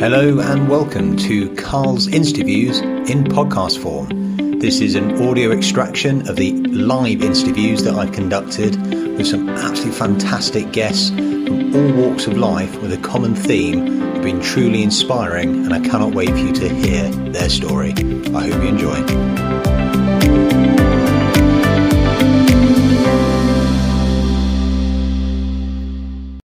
[0.00, 4.58] Hello and welcome to Carl's Interviews in podcast form.
[4.58, 8.76] This is an audio extraction of the live interviews that I've conducted
[9.18, 14.22] with some absolutely fantastic guests from all walks of life with a common theme have
[14.22, 17.90] been truly inspiring, and I cannot wait for you to hear their story.
[17.90, 18.94] I hope you enjoy.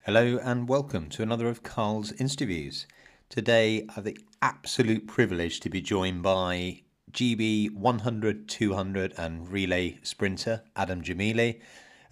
[0.02, 2.88] Hello and welcome to another of Carl's interviews.
[3.34, 9.98] Today, I have the absolute privilege to be joined by GB 100, 200, and relay
[10.04, 11.60] sprinter Adam Gemili.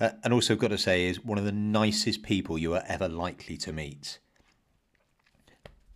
[0.01, 3.09] Uh, and also, got to say, is one of the nicest people you are ever
[3.09, 4.19] likely to meet.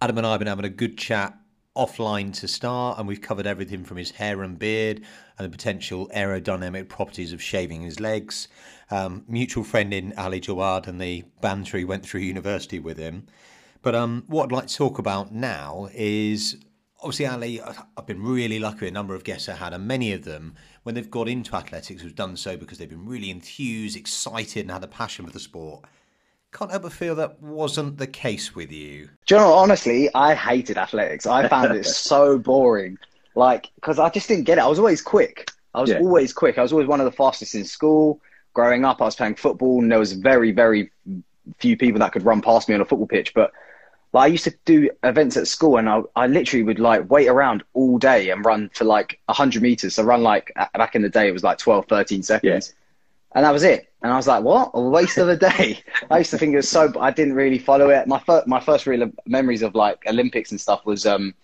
[0.00, 1.36] Adam and I have been having a good chat
[1.76, 5.02] offline to start, and we've covered everything from his hair and beard
[5.40, 8.46] and the potential aerodynamic properties of shaving his legs.
[8.92, 13.26] Um, mutual friend in Ali Jawad and the banter he went through university with him.
[13.86, 16.56] But um, what I'd like to talk about now is
[17.00, 20.10] obviously, Ali, I've been really lucky with a number of guests I had, and many
[20.10, 23.96] of them, when they've got into athletics, have done so because they've been really enthused,
[23.96, 25.84] excited, and had a passion for the sport.
[26.52, 29.08] Can't help but feel that wasn't the case with you.
[29.24, 31.24] Do you know, honestly, I hated athletics.
[31.24, 32.98] I found it so boring.
[33.36, 34.62] Like, because I just didn't get it.
[34.62, 35.48] I was always quick.
[35.76, 36.00] I was yeah.
[36.00, 36.58] always quick.
[36.58, 38.20] I was always one of the fastest in school.
[38.52, 40.90] Growing up, I was playing football, and there was very, very
[41.60, 43.32] few people that could run past me on a football pitch.
[43.32, 43.52] But
[44.16, 47.28] like, I used to do events at school, and I, I literally would like wait
[47.28, 49.94] around all day and run for like 100 meters.
[49.94, 52.74] So run like back in the day, it was like 12, 13 seconds.
[52.74, 52.82] Yeah.
[53.36, 53.92] And that was it.
[54.02, 54.70] And I was like, what?
[54.72, 55.80] A waste of a day.
[56.10, 58.06] I used to think it was so, I didn't really follow it.
[58.06, 61.34] My, first, my first real memories of like Olympics and stuff was um,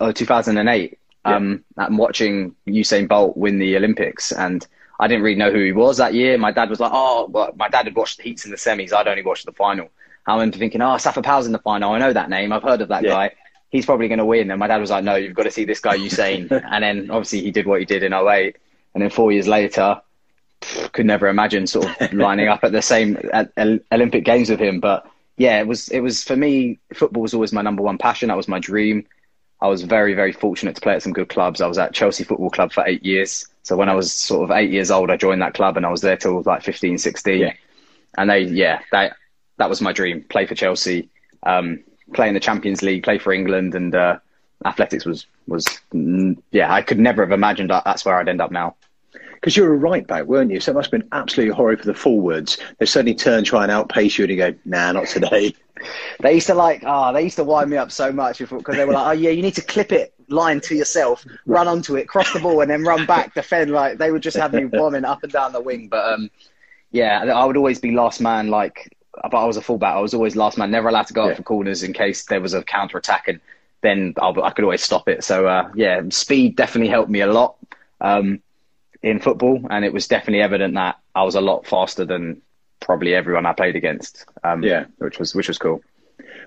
[0.00, 0.98] uh, 2008.
[1.24, 1.36] Yeah.
[1.36, 4.32] Um, I'm watching Usain Bolt win the Olympics.
[4.32, 4.66] And
[4.98, 6.36] I didn't really know who he was that year.
[6.36, 8.92] My dad was like, oh, well, my dad had watched the heats and the semis.
[8.92, 9.88] I'd only watched the final.
[10.26, 11.92] I remember thinking, oh, Safa Powell's in the final.
[11.92, 12.52] I know that name.
[12.52, 13.10] I've heard of that yeah.
[13.10, 13.34] guy.
[13.70, 14.50] He's probably going to win.
[14.50, 16.50] And my dad was like, no, you've got to see this guy, Usain.
[16.70, 18.56] and then obviously he did what he did in 08.
[18.94, 20.00] And then four years later,
[20.92, 23.52] could never imagine sort of lining up at the same at
[23.92, 24.80] Olympic Games with him.
[24.80, 26.78] But yeah, it was it was for me.
[26.92, 28.28] Football was always my number one passion.
[28.28, 29.06] That was my dream.
[29.60, 31.60] I was very very fortunate to play at some good clubs.
[31.60, 33.46] I was at Chelsea Football Club for eight years.
[33.62, 35.90] So when I was sort of eight years old, I joined that club and I
[35.90, 37.40] was there till like 15, 16.
[37.40, 37.52] Yeah.
[38.16, 39.16] And they yeah that
[39.60, 40.24] that was my dream.
[40.24, 41.08] Play for Chelsea,
[41.44, 41.80] um,
[42.14, 44.18] play in the Champions League, play for England, and uh,
[44.64, 45.66] athletics was was
[46.50, 46.72] yeah.
[46.72, 48.74] I could never have imagined that that's where I'd end up now
[49.34, 50.60] because you were a right back, weren't you?
[50.60, 52.58] So it must have been absolutely horrid for the forwards.
[52.78, 55.54] They suddenly turn, try and outpace you, and you go, "Nah, not today."
[56.20, 58.84] they used to like, oh, they used to wind me up so much because they
[58.86, 62.08] were like, "Oh yeah, you need to clip it line to yourself, run onto it,
[62.08, 65.04] cross the ball, and then run back, defend." Like they would just have me bombing
[65.04, 65.88] up and down the wing.
[65.88, 66.30] But um,
[66.92, 68.48] yeah, I would always be last man.
[68.48, 69.94] Like, but I was a fullback.
[69.94, 71.32] I was always last man, never allowed to go yeah.
[71.32, 73.40] up for corners in case there was a counter attack, and
[73.82, 75.24] then I'll, i could always stop it.
[75.24, 77.56] So uh, yeah, speed definitely helped me a lot.
[78.00, 78.40] Um,
[79.02, 82.42] in football, and it was definitely evident that I was a lot faster than
[82.80, 84.24] probably everyone I played against.
[84.44, 85.82] Um, yeah, which was which was cool.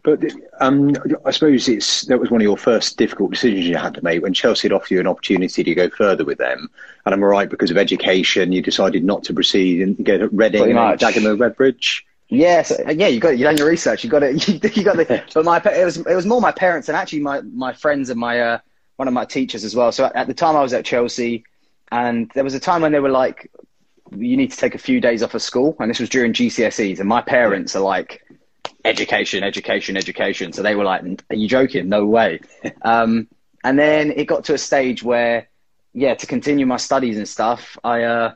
[0.04, 0.22] But
[0.60, 0.94] um,
[1.26, 4.22] I suppose it's that was one of your first difficult decisions you had to make
[4.22, 6.70] when Chelsea had offered you an opportunity to go further with them.
[7.06, 11.00] And I'm right because of education, you decided not to proceed and get Reading and
[11.00, 12.02] Dagenham Redbridge.
[12.34, 14.04] Yes, yeah, you got you done your research.
[14.04, 14.48] You got it.
[14.48, 15.24] You, you got the.
[15.34, 18.20] but my it was it was more my parents and actually my my friends and
[18.20, 18.60] my uh,
[18.96, 19.92] one of my teachers as well.
[19.92, 21.44] So at the time I was at Chelsea,
[21.92, 23.52] and there was a time when they were like,
[24.12, 25.76] you need to take a few days off of school.
[25.80, 27.00] And this was during GCSEs.
[27.00, 28.24] And my parents are like,
[28.86, 30.54] education, education, education.
[30.54, 31.90] So they were like, are you joking?
[31.90, 32.40] No way.
[32.82, 33.28] um,
[33.64, 35.50] and then it got to a stage where,
[35.94, 38.34] yeah, to continue my studies and stuff, I, uh,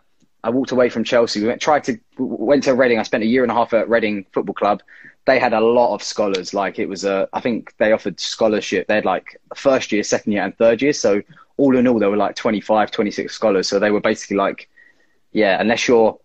[0.47, 1.41] I walked away from Chelsea.
[1.41, 3.00] We went, tried to went to Reading.
[3.00, 4.81] I spent a year and a half at Reading Football Club.
[5.25, 6.53] They had a lot of scholars.
[6.53, 8.88] Like it was a, I think they offered scholarship.
[8.88, 10.94] They had like first year, second year, and third year.
[10.94, 11.22] So
[11.57, 13.68] all in all, there were like 25, 26 scholars.
[13.68, 14.69] So they were basically like,
[15.34, 16.18] yeah, unless you're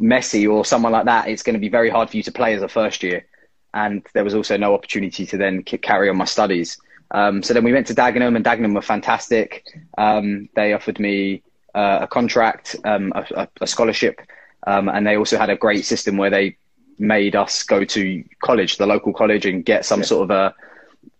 [0.00, 2.54] Messi or someone like that, it's going to be very hard for you to play
[2.54, 3.26] as a first year.
[3.74, 6.78] And there was also no opportunity to then carry on my studies.
[7.10, 9.66] Um, so then we went to Dagenham, and Dagenham were fantastic.
[9.98, 11.42] Um, they offered me
[11.74, 14.20] uh, a contract, um, a, a, scholarship,
[14.66, 16.56] um, and they also had a great system where they
[16.98, 20.06] made us go to college, the local college, and get some yeah.
[20.06, 20.54] sort of a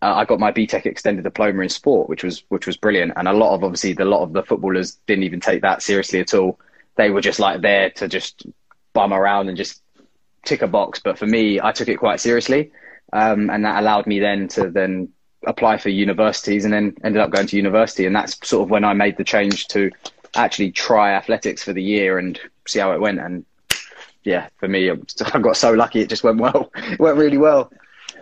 [0.03, 3.13] uh, I got my BTEC extended diploma in sport, which was which was brilliant.
[3.17, 6.21] And a lot of obviously the lot of the footballers didn't even take that seriously
[6.21, 6.59] at all.
[6.97, 8.47] They were just like there to just
[8.93, 9.83] bum around and just
[10.45, 11.01] tick a box.
[11.03, 12.71] But for me, I took it quite seriously,
[13.13, 15.09] um, and that allowed me then to then
[15.47, 18.07] apply for universities, and then ended up going to university.
[18.07, 19.91] And that's sort of when I made the change to
[20.37, 23.21] actually try athletics for the year and see how it went.
[23.21, 23.45] And
[24.25, 24.91] yeah, for me,
[25.35, 26.71] I got so lucky; it just went well.
[26.77, 27.73] It went really well.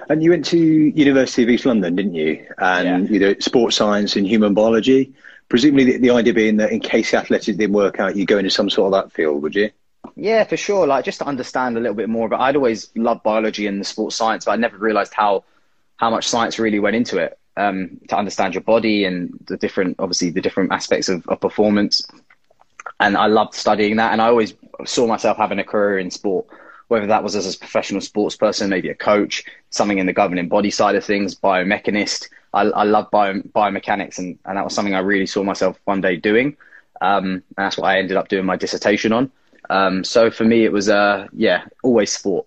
[0.09, 2.47] And you went to University of East London, didn't you?
[2.59, 3.13] And yeah.
[3.13, 5.15] you did sports science and human biology.
[5.49, 8.51] Presumably, the, the idea being that in case athletics didn't work out, you go into
[8.51, 9.71] some sort of that field, would you?
[10.17, 10.87] Yeah, for sure.
[10.87, 12.29] Like just to understand a little bit more.
[12.29, 15.45] But I'd always loved biology and the sports science, but I never realised how
[15.97, 19.97] how much science really went into it um, to understand your body and the different,
[19.99, 22.07] obviously, the different aspects of, of performance.
[23.01, 24.55] And I loved studying that, and I always
[24.85, 26.47] saw myself having a career in sport
[26.93, 30.47] whether that was as a professional sports person, maybe a coach, something in the governing
[30.47, 32.29] body side of things, biomechanist.
[32.53, 36.03] I, I love bio, biomechanics, and, and that was something I really saw myself one
[36.03, 36.55] day doing.
[37.01, 39.33] Um, and that's what I ended up doing my dissertation on.
[39.71, 42.47] Um, so for me, it was, uh, yeah, always sport.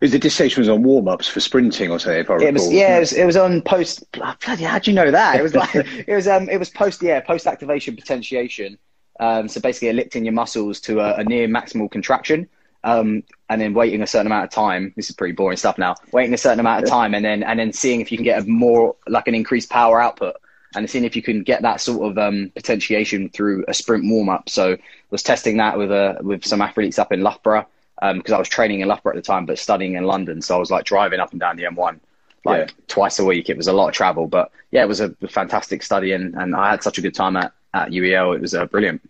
[0.00, 2.20] Was the dissertation was on warm ups for sprinting or something?
[2.20, 2.48] If I recall.
[2.48, 4.04] It was, yeah, it was, it was on post.
[4.12, 5.36] Bloody, how do you know that?
[5.36, 8.78] It was like it was um, it was post yeah post activation potentiation.
[9.20, 12.48] Um, so basically, ellipting your muscles to a, a near maximal contraction
[12.84, 14.92] um, and then waiting a certain amount of time.
[14.96, 15.96] This is pretty boring stuff now.
[16.12, 18.42] Waiting a certain amount of time, and then and then seeing if you can get
[18.42, 20.36] a more like an increased power output,
[20.74, 24.28] and seeing if you can get that sort of um, potentiation through a sprint warm
[24.28, 24.48] up.
[24.48, 24.76] So
[25.10, 27.66] was testing that with a with some athletes up in Loughborough
[28.00, 30.40] because um, I was training in Loughborough at the time, but studying in London.
[30.42, 32.00] So I was like driving up and down the M1
[32.44, 32.74] like yeah.
[32.86, 33.48] twice a week.
[33.48, 36.54] It was a lot of travel, but yeah, it was a fantastic study, and, and
[36.54, 38.34] I had such a good time at at UEL.
[38.34, 39.02] It was uh, brilliant.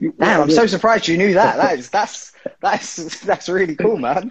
[0.00, 1.56] Damn, I'm so surprised you knew that.
[1.56, 4.30] That is that's that's that's really cool, man.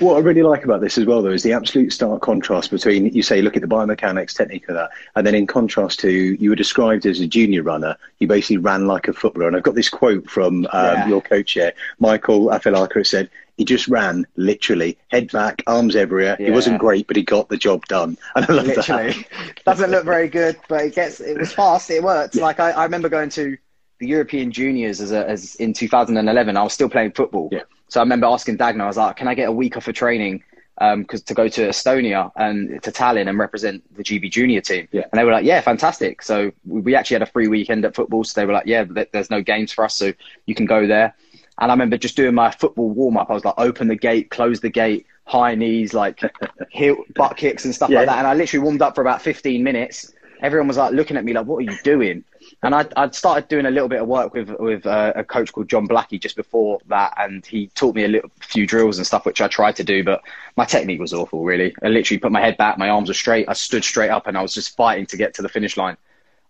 [0.00, 3.06] What I really like about this as well, though, is the absolute stark contrast between
[3.06, 6.50] you say look at the biomechanics technique of that, and then in contrast to you
[6.50, 9.46] were described as a junior runner, you basically ran like a footballer.
[9.46, 11.08] And I've got this quote from um, yeah.
[11.08, 13.30] your coach here, Michael Afilaka, said.
[13.56, 16.34] He just ran literally head back, arms everywhere.
[16.40, 16.46] Yeah.
[16.46, 18.16] He wasn't great, but he got the job done.
[18.34, 19.12] And I love literally.
[19.12, 19.64] that.
[19.66, 21.20] Doesn't look very good, but it gets.
[21.20, 21.90] It was fast.
[21.90, 22.36] It worked.
[22.36, 22.44] Yeah.
[22.44, 23.58] Like I, I remember going to
[24.00, 27.50] the European Juniors as, a, as in 2011, I was still playing football.
[27.52, 27.62] Yeah.
[27.88, 29.94] So I remember asking Dagna, I was like, "Can I get a week off of
[29.94, 30.42] training
[30.78, 34.88] because um, to go to Estonia and to Tallinn and represent the GB Junior team?"
[34.90, 35.02] Yeah.
[35.12, 38.24] And they were like, "Yeah, fantastic." So we actually had a free weekend at football.
[38.24, 40.12] So they were like, "Yeah, there's no games for us, so
[40.46, 41.14] you can go there."
[41.58, 43.28] And I remember just doing my football warm up.
[43.28, 46.20] I was like, "Open the gate, close the gate." High knees, like
[46.70, 47.98] heel, butt kicks and stuff yeah.
[47.98, 48.18] like that.
[48.18, 50.12] And I literally warmed up for about 15 minutes.
[50.42, 52.24] Everyone was like looking at me like, "What are you doing?"
[52.62, 55.52] And I'd, I'd started doing a little bit of work with with uh, a coach
[55.52, 59.06] called John Blackie just before that, and he taught me a little few drills and
[59.06, 60.22] stuff, which I tried to do, but
[60.56, 61.44] my technique was awful.
[61.44, 64.26] Really, I literally put my head back, my arms were straight, I stood straight up,
[64.26, 65.96] and I was just fighting to get to the finish line.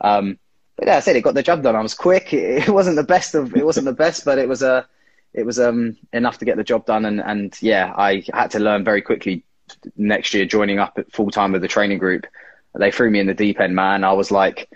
[0.01, 0.39] Um,
[0.77, 1.77] but yeah, I said it got the job done.
[1.77, 2.33] I was quick.
[2.33, 4.83] It, it wasn't the best of it wasn't the best, but it was a uh,
[5.33, 7.05] it was um, enough to get the job done.
[7.05, 9.45] And and yeah, I had to learn very quickly
[9.97, 12.27] next year, joining up full time with the training group.
[12.75, 14.05] They threw me in the deep end, man.
[14.05, 14.69] I was like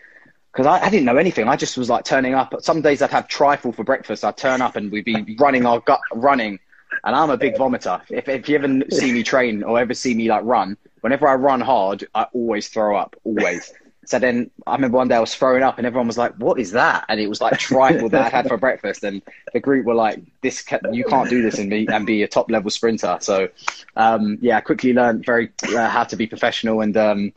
[0.55, 1.49] because I, I, didn't know anything.
[1.49, 2.55] I just was like turning up.
[2.61, 4.25] Some days I'd have trifle for breakfast.
[4.25, 6.61] I'd turn up and we'd be running our gut running.
[7.03, 8.01] And I'm a big vomiter.
[8.09, 11.35] If, if you ever see me train or ever see me like run, whenever I
[11.35, 13.73] run hard, I always throw up, always.
[14.07, 16.61] So then I remember one day I was throwing up and everyone was like, "What
[16.61, 19.03] is that?" And it was like trifle that I had for breakfast.
[19.03, 19.23] And
[19.53, 22.51] the group were like, "This you can't do this and be and be a top
[22.51, 23.49] level sprinter." So
[23.97, 27.33] um, yeah, I quickly learned very uh, how to be professional and um,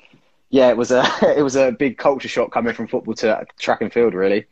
[0.50, 1.04] yeah, it was a
[1.38, 4.46] it was a big culture shock coming from football to track and field, really.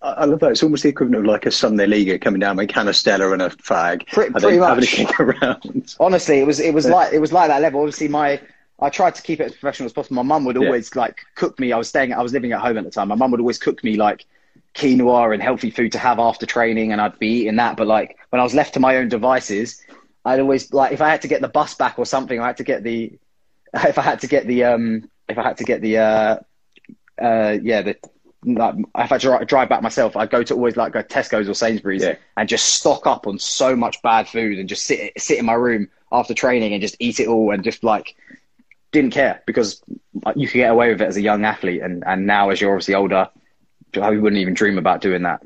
[0.00, 0.52] I love that.
[0.52, 3.42] It's almost the equivalent of like a Sunday league coming down with a canistella and
[3.42, 4.06] a fag.
[4.06, 5.20] Pretty, pretty much.
[5.20, 5.96] around.
[6.00, 7.80] Honestly, it was it was like it was like that level.
[7.80, 8.40] Obviously, my
[8.80, 10.16] I tried to keep it as professional as possible.
[10.16, 11.02] My mum would always yeah.
[11.02, 11.72] like cook me.
[11.72, 12.12] I was staying.
[12.12, 13.08] I was living at home at the time.
[13.08, 14.24] My mum would always cook me like
[14.74, 17.76] quinoa and healthy food to have after training, and I'd be eating that.
[17.76, 19.82] But like when I was left to my own devices,
[20.24, 22.56] I'd always like if I had to get the bus back or something, I had
[22.58, 23.18] to get the
[23.74, 26.36] if I had to get the um, if I had to get the uh,
[27.20, 27.96] uh, yeah the
[28.44, 31.48] like, if I had to drive back myself, I'd go to always like go Tesco's
[31.48, 32.16] or Sainsbury's yeah.
[32.36, 35.54] and just stock up on so much bad food and just sit sit in my
[35.54, 38.14] room after training and just eat it all and just like
[38.92, 39.82] didn't care because
[40.34, 42.72] you could get away with it as a young athlete and and now as you're
[42.72, 43.28] obviously older,
[44.00, 45.42] I wouldn't even dream about doing that.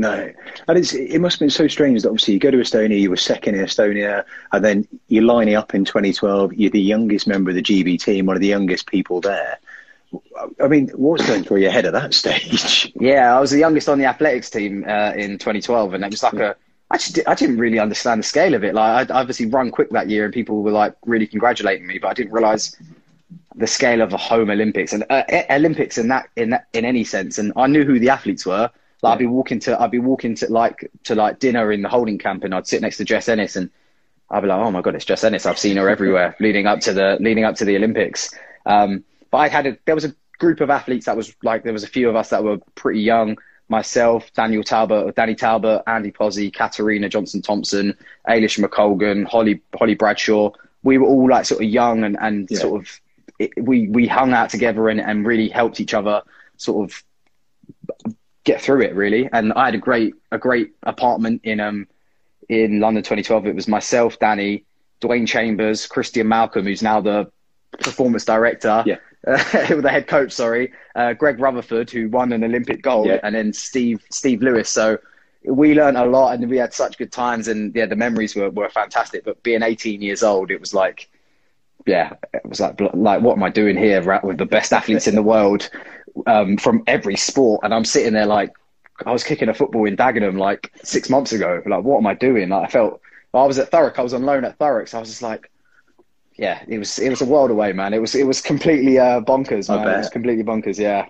[0.00, 0.32] No,
[0.68, 3.10] and it's it must have been so strange that obviously you go to Estonia, you
[3.10, 6.54] were second in Estonia, and then you're lining up in 2012.
[6.54, 9.58] You're the youngest member of the GB team, one of the youngest people there.
[10.62, 12.92] I mean, what's going through your head at that stage?
[12.98, 16.22] Yeah, I was the youngest on the athletics team uh, in 2012, and it was
[16.22, 16.56] like a.
[16.92, 18.74] I just I didn't really understand the scale of it.
[18.74, 22.08] Like I obviously run quick that year, and people were like really congratulating me, but
[22.08, 22.76] I didn't realize
[23.56, 27.02] the scale of a home Olympics and uh, Olympics in that in that in any
[27.02, 27.36] sense.
[27.36, 28.70] And I knew who the athletes were
[29.02, 31.88] like, I'd be walking to, I'd be walking to like to like dinner in the
[31.88, 33.70] holding camp, and I'd sit next to Jess Ennis, and
[34.30, 35.46] I'd be like, oh my god, it's Jess Ennis.
[35.46, 38.34] I've seen her everywhere leading up to the leading up to the Olympics.
[38.66, 41.72] Um, but I had a, there was a group of athletes that was like there
[41.72, 43.36] was a few of us that were pretty young.
[43.70, 47.94] Myself, Daniel Talbot, Danny Talbot, Andy Pozzi, Katarina Johnson Thompson,
[48.26, 50.50] Eilish McColgan, Holly Holly Bradshaw.
[50.82, 52.58] we were all like sort of young and and Yeah.
[52.60, 53.00] sort of
[53.38, 56.22] it, we we hung out together and and really helped each other
[56.56, 57.04] sort of
[58.48, 59.28] get through it really.
[59.32, 61.86] And I had a great a great apartment in um
[62.48, 63.46] in London 2012.
[63.46, 64.64] It was myself, Danny,
[65.02, 67.30] Dwain Chambers, Christian Malcolm, who's now the
[67.80, 68.82] performance director.
[68.86, 68.96] Yeah.
[69.26, 73.18] Uh, the head coach, sorry, uh, Greg Rutherford, who won an Olympic gold, Yeah.
[73.24, 74.70] and then Steve Steve Lewis.
[74.70, 74.96] So
[75.44, 78.48] we learned a lot, and we had such good times, and yeah, the memories were,
[78.50, 79.24] were fantastic.
[79.24, 81.10] But being 18 years old, it was like,
[81.84, 85.08] yeah, it was like like what am I doing here right, with the best athletes
[85.08, 85.68] in the world
[86.26, 88.52] um, from every sport, and I'm sitting there like
[89.04, 91.62] I was kicking a football in Dagenham like six months ago.
[91.64, 92.48] Like, what am I doing?
[92.48, 93.00] Like, I felt
[93.32, 93.98] I was at Thurrock.
[93.98, 94.88] I was on loan at Thurrock.
[94.88, 95.50] So I was just like,
[96.36, 97.94] yeah, it was it was a world away, man.
[97.94, 99.86] It was it was completely uh, bonkers, man.
[99.88, 100.78] It was completely bonkers.
[100.78, 101.06] Yeah.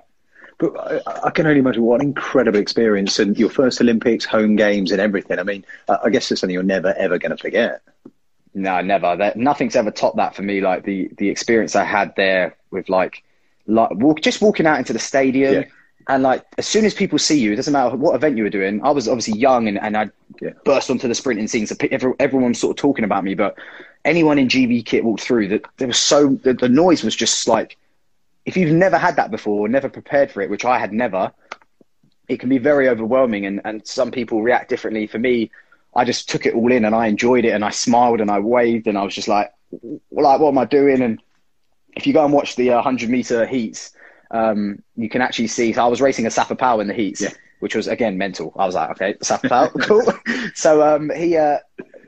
[0.59, 4.57] But I, I can only imagine what an incredible experience and your first Olympics, home
[4.57, 5.39] games, and everything.
[5.39, 7.83] I mean, I I guess it's something you're never ever going to forget.
[8.55, 9.17] No, never.
[9.17, 10.61] That nothing's ever topped that for me.
[10.61, 13.23] Like the the experience I had there with like
[13.69, 15.55] like walk, just walking out into the stadium.
[15.55, 15.65] Yeah.
[16.09, 18.51] And like as soon as people see you, it doesn't matter what event you were
[18.51, 18.81] doing.
[18.83, 20.11] I was obviously young and, and I
[20.41, 20.51] Yeah.
[20.65, 21.67] burst onto the sprinting scene.
[21.67, 21.77] So
[22.19, 23.57] everyone was sort of talking about me, but
[24.05, 27.47] anyone in GB kit walked through that there was so the, the noise was just
[27.47, 27.77] like
[28.47, 31.31] if you've never had that before, never prepared for it, which I had never,
[32.29, 35.07] it can be very overwhelming and, and some people react differently.
[35.07, 35.51] For me,
[35.95, 38.39] I just took it all in and I enjoyed it and I smiled and I
[38.39, 39.53] waved and I was just like,
[40.11, 41.03] like, what am I doing?
[41.03, 41.21] And
[41.99, 43.91] if you go and watch the uh, 100 meter heats,
[44.31, 45.73] um, you can actually see.
[45.73, 47.31] So I was racing a Powell in the heats, Yeah.
[47.59, 48.55] which was again mental.
[48.57, 49.15] I was like, okay,
[49.49, 50.05] Powell, cool.
[50.55, 51.59] so um, he, uh,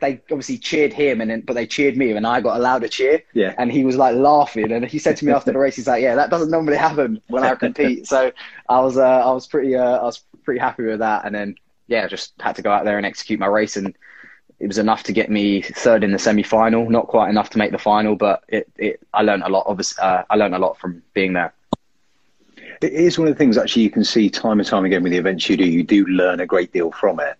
[0.00, 2.86] they obviously cheered him, and then but they cheered me, and I got a louder
[2.86, 3.22] cheer.
[3.34, 3.52] Yeah.
[3.58, 6.02] And he was like laughing, and he said to me after the race, he's like,
[6.02, 8.30] "Yeah, that doesn't normally happen when I compete." so
[8.68, 11.56] I was, uh, I was pretty, uh, I was pretty happy with that, and then
[11.88, 13.94] yeah, just had to go out there and execute my race, and
[14.60, 16.88] it was enough to get me third in the semi-final.
[16.90, 19.64] Not quite enough to make the final, but it, it I learned a lot.
[19.66, 21.54] Obviously, uh, I learned a lot from being there.
[22.82, 25.12] It is one of the things actually you can see time and time again with
[25.12, 25.64] the events you do.
[25.64, 27.36] You do learn a great deal from it.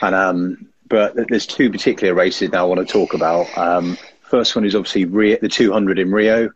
[0.00, 3.46] And um, but there's two particular races now I want to talk about.
[3.56, 6.50] Um, first one is obviously Rio, the 200 in Rio.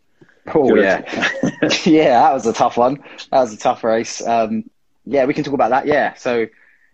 [0.54, 1.30] Oh Do you yeah,
[1.84, 3.02] yeah, that was a tough one.
[3.30, 4.26] That was a tough race.
[4.26, 4.70] Um,
[5.04, 5.86] yeah, we can talk about that.
[5.86, 6.46] Yeah, so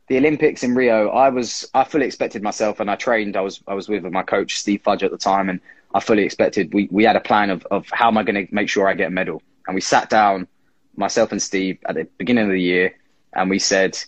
[0.08, 3.36] the Olympics in Rio, I was I fully expected myself, and I trained.
[3.36, 5.60] I was I was with my coach Steve Fudge at the time, and
[5.94, 6.74] I fully expected.
[6.74, 8.94] We we had a plan of of how am I going to make sure I
[8.94, 10.48] get a medal, and we sat down,
[10.96, 12.94] myself and Steve at the beginning of the year,
[13.32, 13.98] and we said,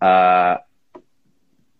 [0.00, 0.58] uh,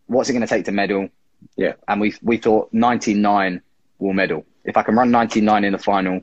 [0.06, 1.08] "What's it going to take to medal?"
[1.56, 1.74] Yeah.
[1.88, 3.60] and we we thought 99
[3.98, 4.44] will medal.
[4.64, 6.22] If I can run 99 in the final.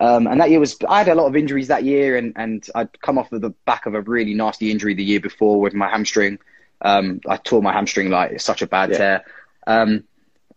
[0.00, 2.66] Um, and that year was I had a lot of injuries that year, and, and
[2.74, 5.74] I'd come off of the back of a really nasty injury the year before with
[5.74, 6.38] my hamstring.
[6.80, 8.96] Um, I tore my hamstring like it's such a bad Yeah.
[8.98, 9.24] tear.
[9.66, 10.04] Um,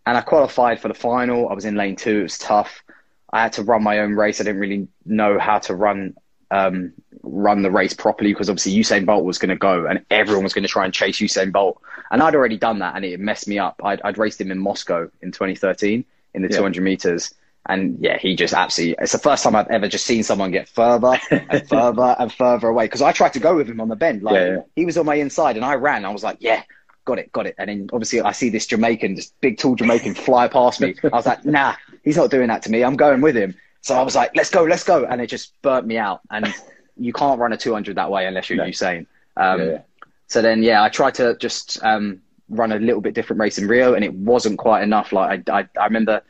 [0.05, 1.49] and I qualified for the final.
[1.49, 2.19] I was in lane two.
[2.19, 2.83] It was tough.
[3.33, 4.41] I had to run my own race.
[4.41, 6.15] I didn't really know how to run
[6.51, 6.91] um,
[7.23, 10.53] run the race properly because obviously Usain Bolt was going to go and everyone was
[10.53, 11.81] going to try and chase Usain Bolt.
[12.11, 13.79] And I'd already done that and it messed me up.
[13.83, 16.57] I'd, I'd raced him in Moscow in 2013 in the Yeah.
[16.57, 17.33] 200 meters.
[17.67, 20.67] And yeah, he just absolutely, it's the first time I've ever just seen someone get
[20.67, 22.87] further and further and further away.
[22.87, 24.23] Cause I tried to go with him on the bend.
[24.23, 24.61] Like Yeah, yeah.
[24.75, 26.03] he was on my inside and I ran.
[26.03, 26.63] I was like, yeah,
[27.05, 27.55] got it, got it.
[27.59, 30.95] And then obviously I see this Jamaican, this big tall Jamaican fly past me.
[31.03, 32.83] I was like, nah, he's not doing that to me.
[32.83, 33.55] I'm going with him.
[33.81, 35.05] So I was like, let's go, let's go.
[35.05, 36.21] And it just burnt me out.
[36.31, 36.53] And
[36.97, 38.65] you can't run a 200 that way unless you're No.
[38.65, 39.05] Usain.
[39.37, 39.81] Um, Yeah, yeah.
[40.27, 43.67] So then, yeah, I tried to just um, run a little bit different race in
[43.67, 45.11] Rio, and it wasn't quite enough.
[45.11, 46.21] Like I, I, I remember,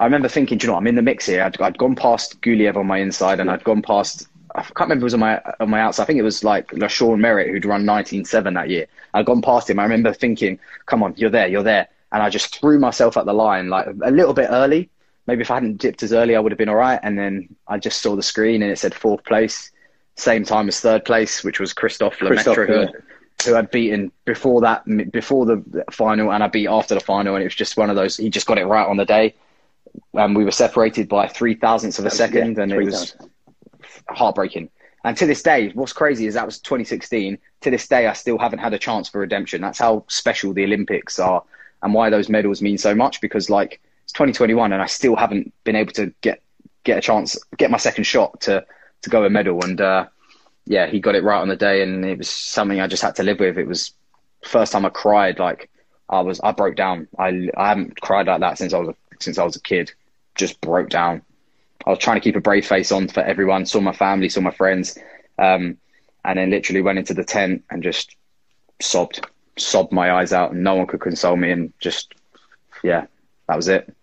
[0.00, 1.42] I remember thinking, do you know, what, I'm in the mix here.
[1.42, 4.26] I'd, I'd gone past Guliyev on my inside, and I'd gone past.
[4.54, 6.04] I can't remember if it was on my on my outside.
[6.04, 8.86] I think it was like LaShawn Merritt who'd run 19.7 that year.
[9.12, 9.78] I'd gone past him.
[9.78, 13.26] I remember thinking, "Come on, you're there, you're there," and I just threw myself at
[13.26, 14.88] the line like a little bit early.
[15.26, 16.98] Maybe if I hadn't dipped as early, I would have been all right.
[17.02, 19.70] And then I just saw the screen, and it said fourth place,
[20.16, 22.86] same time as third place, which was Christophe Lemaitre, who yeah.
[23.44, 27.42] who I'd beaten before that, before the final, and I beat after the final, and
[27.42, 28.16] it was just one of those.
[28.16, 29.34] He just got it right on the day,
[30.14, 33.30] and we were separated by three thousandths of a second, Yeah, and it was 3,000.
[34.10, 34.70] heartbreaking.
[35.04, 37.38] And to this day, what's crazy is that was 2016.
[37.62, 39.62] To this day, I still haven't had a chance for redemption.
[39.62, 41.42] That's how special the Olympics are,
[41.82, 43.20] and why those medals mean so much.
[43.20, 46.42] Because like it's 2021, and I still haven't been able to get
[46.84, 48.64] get a chance, get my second shot to
[49.02, 49.64] to go a medal.
[49.64, 50.06] And uh,
[50.66, 53.16] yeah, he got it right on the day, and it was something I just had
[53.16, 53.56] to live with.
[53.58, 53.92] It was
[54.44, 55.38] first time I cried.
[55.38, 55.70] Like
[56.10, 57.08] I was, I broke down.
[57.18, 59.92] I I haven't cried like that since I was a, since I was a kid.
[60.34, 61.22] Just broke down.
[61.86, 63.66] I was trying to keep a brave face on for everyone.
[63.66, 64.98] Saw my family, saw my friends,
[65.38, 65.78] um,
[66.24, 68.16] and then literally went into the tent and just
[68.80, 71.50] sobbed, sobbed my eyes out, and no one could console me.
[71.50, 72.14] And just,
[72.82, 73.06] yeah,
[73.48, 73.94] that was it.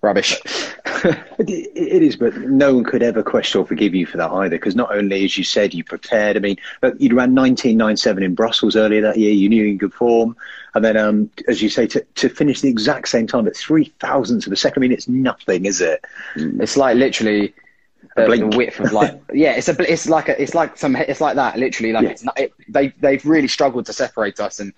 [0.00, 0.40] Rubbish.
[1.38, 4.56] it is, but no one could ever question or forgive you for that either.
[4.56, 6.36] Because not only, as you said, you prepared.
[6.36, 6.56] I mean,
[6.98, 9.32] you'd ran 1997 in Brussels earlier that year.
[9.32, 10.36] You knew in good form,
[10.74, 13.92] and then, um, as you say, to, to finish the exact same time at three
[14.00, 14.80] thousandths of a second.
[14.80, 16.04] I mean, it's nothing, is it?
[16.36, 17.54] It's like literally
[18.14, 21.20] the, the, width of like yeah it's a it's like a it's like some it's
[21.20, 22.10] like that literally like yeah.
[22.10, 24.72] it's not it, they they've really struggled to separate us and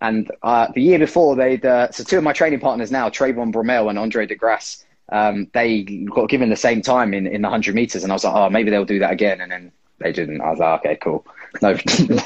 [0.00, 3.52] and uh, the year before they'd uh, so two of my training partners now Trayvon
[3.52, 7.48] Bromell and Andre De Grasse um, they got given the same time in in the
[7.48, 10.12] hundred meters and I was like oh maybe they'll do that again and then they
[10.12, 11.26] didn't I was like okay cool
[11.62, 11.76] no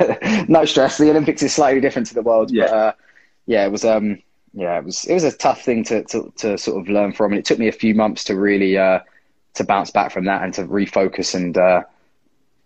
[0.48, 2.66] no stress the Olympics is slightly different to the world yeah.
[2.66, 2.92] but uh,
[3.46, 4.20] yeah it was um
[4.52, 7.32] yeah it was it was a tough thing to, to to sort of learn from
[7.32, 9.00] and it took me a few months to really uh
[9.54, 11.82] to bounce back from that and to refocus and uh,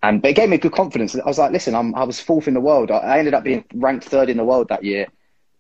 [0.03, 1.17] and but it gave me good confidence.
[1.17, 2.91] I was like, listen, I'm, I was fourth in the world.
[2.91, 5.07] I ended up being ranked third in the world that year.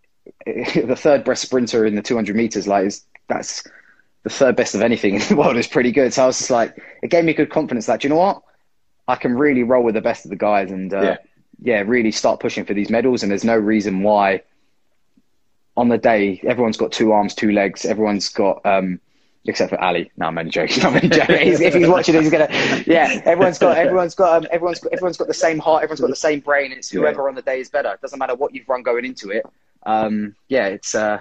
[0.46, 2.92] the third best sprinter in the 200 meters, like
[3.28, 3.66] that's
[4.26, 6.12] the third best of anything in the world is pretty good.
[6.12, 8.42] So I was just like, it gave me good confidence that you know what,
[9.06, 11.16] I can really roll with the best of the guys and uh, yeah.
[11.62, 13.22] yeah, really start pushing for these medals.
[13.22, 14.42] And there's no reason why
[15.76, 18.98] on the day everyone's got two arms, two legs, everyone's got um,
[19.46, 20.10] except for Ali.
[20.16, 20.84] No, I'm only joking.
[20.84, 21.46] I'm only joking.
[21.46, 22.48] He's, if he's watching, he's gonna.
[22.84, 25.84] Yeah, everyone's got, everyone's got, um, everyone's got, everyone's got the same heart.
[25.84, 26.72] Everyone's got the same brain.
[26.72, 27.28] It's whoever yeah.
[27.28, 27.92] on the day is better.
[27.92, 29.46] It doesn't matter what you've run going into it.
[29.84, 31.20] Um, yeah, it's uh,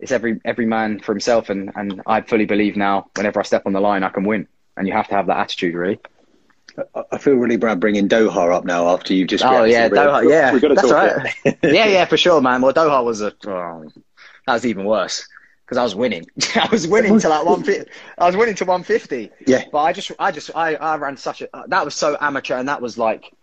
[0.00, 3.10] it's every every man for himself, and and I fully believe now.
[3.16, 5.38] Whenever I step on the line, I can win, and you have to have that
[5.38, 5.98] attitude, really.
[7.10, 9.44] I feel really bad bringing Doha up now after you've just.
[9.44, 10.28] Oh yeah, Doha.
[10.28, 11.34] Yeah, that's right.
[11.62, 12.62] yeah, yeah, for sure, man.
[12.62, 13.34] Well, Doha was a.
[13.46, 13.84] Oh,
[14.46, 15.26] that was even worse
[15.68, 16.26] because I was winning.
[16.54, 17.90] I was winning to like one fifty.
[18.16, 19.30] I was winning to one fifty.
[19.46, 19.64] Yeah.
[19.70, 21.48] But I just, I just, I, I ran such a.
[21.66, 23.34] That was so amateur, and that was like,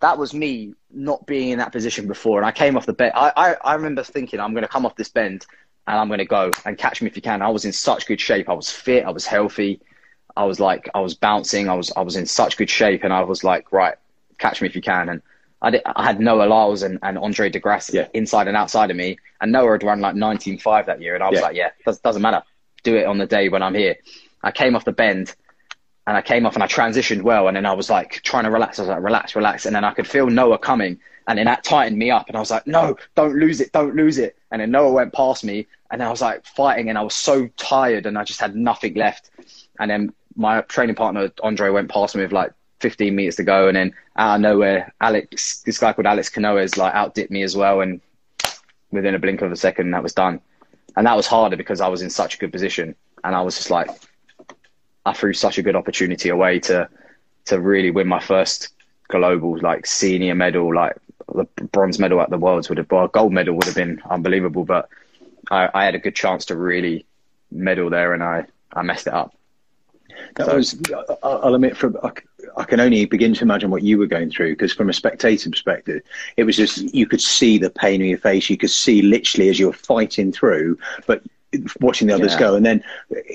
[0.00, 2.38] that was me not being in that position before.
[2.38, 3.12] And I came off the bend.
[3.14, 5.46] I, I, I remember thinking, I'm going to come off this bend,
[5.86, 7.42] and I'm going to go and catch me if you can.
[7.42, 8.48] I was in such good shape.
[8.48, 9.04] I was fit.
[9.04, 9.80] I was healthy.
[10.36, 11.68] I was like, I was bouncing.
[11.68, 13.94] I was, I was in such good shape, and I was like, right,
[14.38, 15.08] catch me if you can.
[15.08, 15.22] And
[15.62, 18.08] I, did, I had Noah Lyles and, and Andre De Grasse yeah.
[18.12, 21.30] inside and outside of me, and Noah had run like 19.5 that year, and I
[21.30, 21.44] was yeah.
[21.44, 22.42] like, yeah, does, doesn't matter.
[22.82, 23.96] Do it on the day when I'm here.
[24.42, 25.34] I came off the bend,
[26.06, 28.50] and I came off and I transitioned well, and then I was like trying to
[28.50, 28.78] relax.
[28.78, 31.64] I was like, relax, relax, and then I could feel Noah coming, and then that
[31.64, 34.36] tightened me up, and I was like, no, don't lose it, don't lose it.
[34.52, 37.48] And then Noah went past me, and I was like fighting, and I was so
[37.56, 39.30] tired, and I just had nothing left.
[39.78, 43.68] And then my training partner Andre went past me with like 15 meters to go,
[43.68, 47.56] and then out of nowhere, Alex, this guy called Alex Quiñónez, like outdipped me as
[47.56, 48.00] well, and
[48.90, 50.40] within a blink of a second, that was done.
[50.96, 52.94] And that was harder because I was in such a good position,
[53.24, 53.88] and I was just like,
[55.04, 56.88] I threw such a good opportunity away to
[57.46, 58.70] to really win my first
[59.08, 60.96] global like senior medal, like
[61.32, 64.64] the bronze medal at the Worlds would have, well, gold medal would have been unbelievable,
[64.64, 64.88] but
[65.50, 67.06] I, I had a good chance to really
[67.50, 69.34] medal there, and I I messed it up.
[70.36, 70.80] That so, was,
[71.22, 71.96] I'll admit, from
[72.56, 75.50] I can only begin to imagine what you were going through because from a spectator
[75.50, 76.02] perspective,
[76.36, 78.48] it was just you could see the pain in your face.
[78.48, 81.22] You could see literally as you were fighting through, but
[81.80, 82.38] watching the others yeah.
[82.38, 82.82] go, and then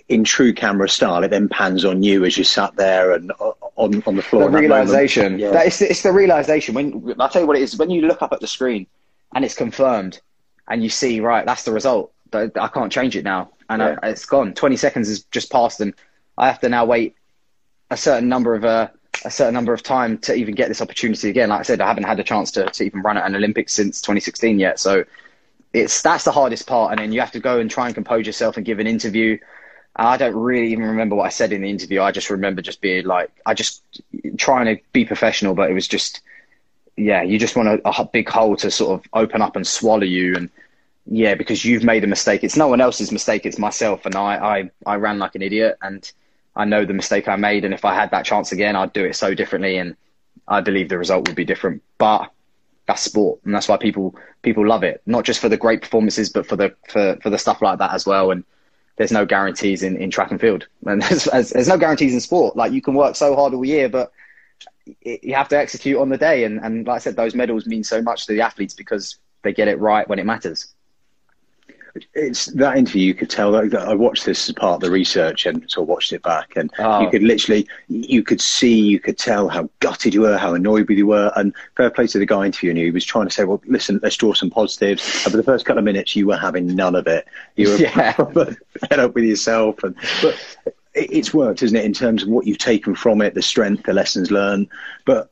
[0.10, 3.52] in true camera style, it then pans on you as you sat there and uh,
[3.76, 4.50] on on the floor.
[4.50, 5.40] The realization.
[5.40, 5.52] Yeah.
[5.52, 7.78] That is, it's the realization when I'll tell you what it is.
[7.78, 8.88] When you look up at the screen
[9.34, 10.20] and it's confirmed,
[10.68, 12.14] and you see right, that's the result.
[12.34, 14.00] I can't change it now, and yeah.
[14.02, 14.54] I, it's gone.
[14.54, 15.94] Twenty seconds has just passed, and
[16.38, 17.16] I have to now wait
[17.90, 18.88] a certain number of uh,
[19.26, 21.50] a certain number of time to even get this opportunity again.
[21.50, 23.74] Like I said, I haven't had a chance to, to even run at an Olympics
[23.74, 24.80] since 2016 yet.
[24.80, 25.06] So
[25.74, 26.92] it's that's the hardest part.
[26.92, 29.38] And then you have to go and try and compose yourself and give an interview.
[29.96, 32.02] I don't really even remember what I said in the interview.
[32.02, 33.84] I just remember just being like, I just
[34.38, 36.22] trying to be professional, but it was just,
[37.06, 40.04] yeah, you just want a, a big hole to sort of open up and swallow
[40.04, 40.36] you.
[40.36, 40.50] And
[41.06, 42.44] yeah, because you've made a mistake.
[42.44, 43.46] It's no one else's mistake.
[43.46, 44.06] It's myself.
[44.06, 45.78] And I, I, I ran like an idiot.
[45.82, 46.12] And
[46.56, 49.06] I know the mistake I made, and if I had that chance again, I'd do
[49.06, 49.96] it so differently, and
[50.48, 51.82] I believe the result would be different.
[51.98, 52.30] But
[52.88, 56.30] that's sport, and that's why people people love it, not just for the great performances,
[56.30, 58.32] but for the for, for the stuff like that as well.
[58.32, 58.44] And
[58.98, 62.58] there's no guarantees in, in track and field, and there's, there's no guarantees in sport.
[62.58, 64.12] Like you can work so hard all year, but
[65.02, 66.44] you have to execute on the day.
[66.44, 69.54] And, and like I said, those medals mean so much to the athletes because they
[69.54, 70.74] get it right when it matters.
[72.14, 75.46] It's that interview you could tell that, I watched this as part of the research
[75.46, 76.54] and sort of watched it back.
[76.56, 77.02] And oh.
[77.02, 80.88] you could literally you could see you could tell how gutted you were how annoyed
[80.88, 81.32] with you were.
[81.36, 82.86] And fair play to the guy interviewing you.
[82.86, 85.04] He was trying to say well listen let's draw some positives.
[85.26, 87.28] And for the first couple of minutes you were having none of it.
[87.58, 88.14] You were yeah.
[88.90, 89.84] fed up with yourself.
[89.84, 90.40] And but
[90.94, 93.94] it's worked isn't it in terms of what you've taken from it the strength the
[93.94, 94.68] lessons learned
[95.06, 95.32] but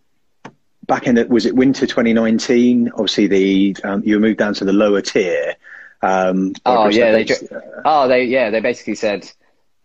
[0.88, 4.74] back in it was it winter 2019 obviously the um, you moved down to the
[4.74, 5.56] lower tier
[6.02, 9.30] um, oh yeah, they, uh, oh they yeah they basically said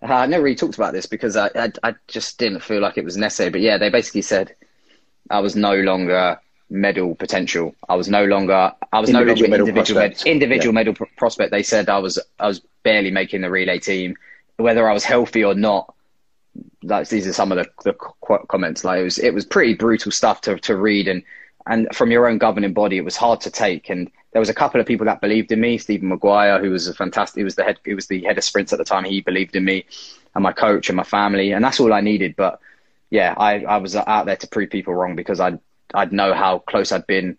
[0.01, 3.05] I never really talked about this because I, I, I just didn't feel like it
[3.05, 3.51] was necessary.
[3.51, 4.55] But yeah, they basically said
[5.31, 6.39] I was no longer
[6.71, 7.75] medal potential.
[7.89, 10.81] I was no longer I was individual no longer individual med, individual yeah.
[10.81, 11.51] medal pr- prospect.
[11.51, 14.17] They said I was I was barely making the relay team,
[14.57, 15.95] whether I was healthy or not.
[16.83, 17.93] Like these are some of the, the
[18.49, 18.85] comments.
[18.85, 21.23] Like it was it was pretty brutal stuff to to read and
[21.67, 23.89] and from your own governing body, it was hard to take.
[23.89, 25.79] And there was a couple of people that believed in me.
[25.79, 28.45] Stephen Maguire, who was a fantastic, he was the head, he was the head of
[28.45, 29.05] sprints at the time.
[29.05, 29.87] He believed in me,
[30.35, 32.37] and my coach and my family, and that's all I needed.
[32.37, 32.61] But
[33.11, 35.59] yeah, I, I was out there to prove people wrong because I'd
[35.95, 37.39] I'd know how close I'd been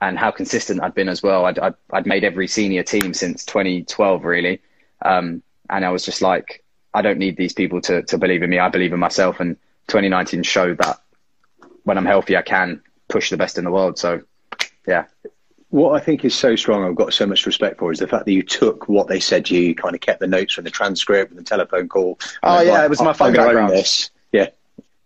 [0.00, 1.44] and how consistent I'd been as well.
[1.46, 4.60] I'd I'd, I'd made every senior team since 2012 really,
[5.04, 8.50] um, and I was just like, I don't need these people to to believe in
[8.50, 8.58] me.
[8.58, 9.56] I believe in myself, and
[9.88, 11.00] 2019 showed that
[11.84, 13.98] when I'm healthy, I can push the best in the world.
[13.98, 14.22] So,
[14.86, 15.06] yeah.
[15.70, 18.24] What I think is so strong, I've got so much respect for, is the fact
[18.24, 20.64] that you took what they said to you, you kind of kept the notes from
[20.64, 22.18] the transcript and the telephone call.
[22.42, 23.72] Oh yeah, like, it was my oh, phone background.
[23.72, 24.10] This.
[24.32, 24.48] Yeah.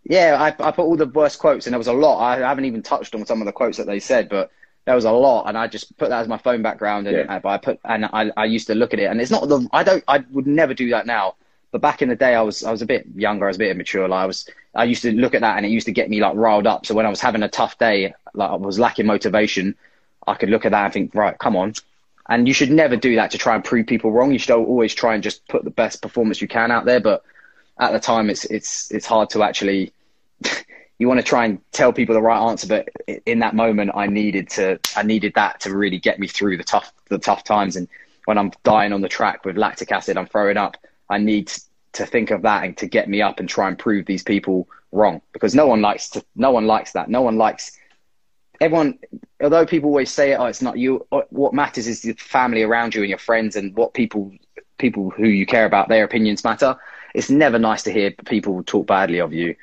[0.04, 2.20] Yeah, I, I put all the worst quotes, and there was a lot.
[2.20, 4.50] I haven't even touched on some of the quotes that they said, but
[4.84, 7.36] there was a lot, and I just put that as my phone background, and yeah.
[7.36, 9.48] Uh, I, I put and I, I used to look at it, and it's not
[9.48, 11.36] the I don't I would never do that now,
[11.72, 13.60] but back in the day, I was I was a bit younger, I was a
[13.60, 14.06] bit immature.
[14.06, 16.20] Like I was, I used to look at that, and it used to get me
[16.20, 16.84] like riled up.
[16.84, 19.74] So when I was having a tough day, like I was lacking motivation,
[20.26, 21.74] I could look at that and think, right, come on.
[22.28, 24.32] And you should never do that to try and prove people wrong.
[24.32, 27.00] You should always try and just put the best performance you can out there.
[27.00, 27.24] But
[27.78, 29.92] at the time, it's it's it's hard to actually.
[31.02, 32.88] you want to try and tell people the right answer, but
[33.26, 36.62] in that moment, I needed to I needed that to really get me through the
[36.62, 37.74] tough the tough times.
[37.74, 37.88] And
[38.26, 40.76] when I'm dying on the track with lactic acid, I'm throwing up.
[41.10, 41.52] I need
[41.94, 44.68] to think of that and to get me up and try and prove these people
[44.92, 47.76] wrong because no one likes to no one likes that no one likes
[48.60, 48.96] everyone
[49.42, 52.94] although people always say oh it's not you uh, what matters is the family around
[52.94, 54.30] you and your friends and what people
[54.78, 56.76] people who you care about their opinions matter
[57.14, 59.56] it's never nice to hear people talk badly of you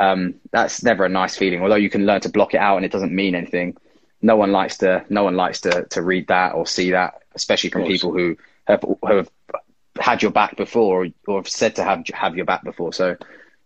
[0.00, 2.84] um, that's never a nice feeling although you can learn to block it out and
[2.84, 3.76] it doesn't mean anything
[4.22, 7.70] no one likes to no one likes to to read that or see that especially
[7.70, 9.30] from people who have, who have
[10.00, 12.92] had your back before or, or said to have have your back before.
[12.92, 13.16] So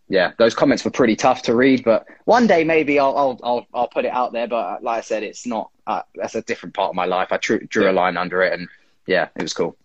[0.09, 1.85] yeah, those comments were pretty tough to read.
[1.85, 4.49] But one day maybe I'll I'll I'll, I'll put it out there.
[4.49, 5.71] But like I said, it's not.
[5.87, 7.29] Uh, that's a different part of my life.
[7.31, 8.69] I drew, drew a line under it, and
[9.07, 9.77] yeah, it was cool.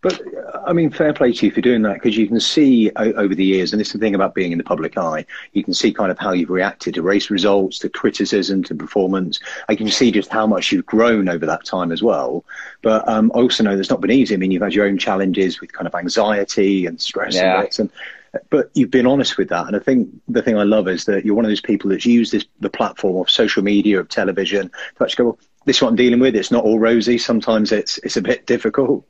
[0.00, 0.20] But
[0.64, 3.44] I mean, fair play to you for doing that because you can see over the
[3.44, 5.92] years, and this is the thing about being in the public eye, you can see
[5.92, 9.40] kind of how you've reacted to race results, to criticism, to performance.
[9.68, 12.44] I can see just how much you've grown over that time as well.
[12.82, 14.34] But um, I also know that's not been easy.
[14.34, 17.62] I mean, you've had your own challenges with kind of anxiety and stress yeah.
[17.62, 17.90] and, and
[18.50, 19.66] but you've been honest with that.
[19.66, 22.06] And I think the thing I love is that you're one of those people that's
[22.06, 25.82] used this, the platform of social media, of television, to actually go, well, this is
[25.82, 26.36] what I'm dealing with.
[26.36, 27.18] It's not all rosy.
[27.18, 29.04] Sometimes it's it's a bit difficult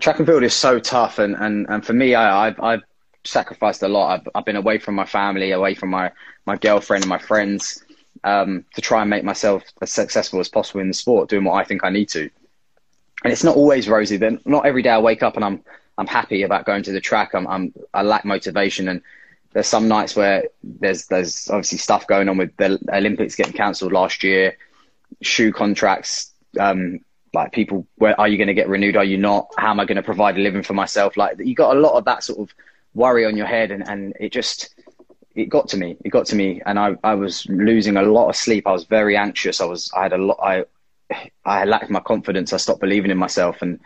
[0.00, 2.82] track and field is so tough, and and and for me, I I've, I've
[3.24, 4.20] sacrificed a lot.
[4.20, 6.12] I've I've been away from my family, away from my
[6.46, 7.84] my girlfriend and my friends,
[8.24, 11.54] um, to try and make myself as successful as possible in the sport, doing what
[11.54, 12.30] I think I need to.
[13.24, 14.16] And it's not always rosy.
[14.16, 15.62] Then not every day I wake up and I'm
[15.98, 17.34] I'm happy about going to the track.
[17.34, 19.02] I'm, I'm I lack motivation, and
[19.52, 23.92] there's some nights where there's there's obviously stuff going on with the Olympics getting cancelled
[23.92, 24.56] last year,
[25.20, 27.00] shoe contracts um,
[27.34, 28.96] like people where are you going to get renewed?
[28.96, 29.48] Are you not?
[29.56, 31.16] How am i going to provide a living for myself?
[31.16, 32.54] Like you got a lot of that sort of
[32.94, 34.74] worry on your head and, and it just
[35.34, 35.96] it got to me.
[36.04, 38.66] It got to me and I, I was losing a lot of sleep.
[38.66, 39.60] I was very anxious.
[39.60, 40.64] I was i had a lot i
[41.44, 42.52] i lacked my confidence.
[42.52, 43.80] I stopped believing in myself and